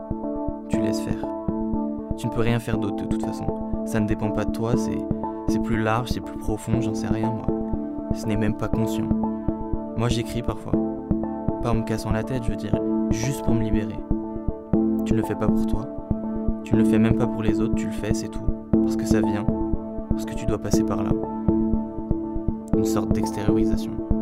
Tu 0.69 0.79
laisses 0.79 1.01
faire. 1.01 1.25
Tu 2.17 2.27
ne 2.27 2.31
peux 2.31 2.41
rien 2.41 2.59
faire 2.59 2.77
d'autre 2.77 2.97
de 2.97 3.05
toute 3.05 3.25
façon. 3.25 3.47
Ça 3.87 3.99
ne 3.99 4.05
dépend 4.05 4.29
pas 4.29 4.45
de 4.45 4.51
toi, 4.51 4.73
c'est, 4.77 4.99
c'est 5.47 5.63
plus 5.63 5.81
large, 5.81 6.09
c'est 6.09 6.21
plus 6.21 6.37
profond, 6.37 6.79
j'en 6.79 6.93
sais 6.93 7.07
rien 7.07 7.31
moi. 7.31 7.47
Ce 8.13 8.27
n'est 8.27 8.37
même 8.37 8.55
pas 8.55 8.67
conscient. 8.67 9.09
Moi 9.97 10.09
j'écris 10.09 10.43
parfois. 10.43 10.73
Pas 11.63 11.71
en 11.71 11.75
me 11.75 11.83
cassant 11.83 12.11
la 12.11 12.23
tête, 12.23 12.43
je 12.43 12.51
veux 12.51 12.55
dire, 12.55 12.79
juste 13.09 13.43
pour 13.43 13.55
me 13.55 13.63
libérer. 13.63 13.97
Tu 15.05 15.13
ne 15.13 15.21
le 15.21 15.23
fais 15.23 15.33
pas 15.33 15.47
pour 15.47 15.65
toi. 15.65 15.87
Tu 16.63 16.75
ne 16.75 16.81
le 16.81 16.85
fais 16.85 16.99
même 16.99 17.17
pas 17.17 17.25
pour 17.25 17.41
les 17.41 17.59
autres, 17.59 17.73
tu 17.73 17.87
le 17.87 17.91
fais, 17.91 18.13
c'est 18.13 18.29
tout. 18.29 18.45
Parce 18.73 18.95
que 18.95 19.07
ça 19.07 19.21
vient. 19.21 19.47
Parce 20.11 20.25
que 20.25 20.35
tu 20.35 20.45
dois 20.45 20.59
passer 20.59 20.83
par 20.83 21.01
là. 21.01 21.09
Une 22.75 22.85
sorte 22.85 23.13
d'extériorisation. 23.13 24.12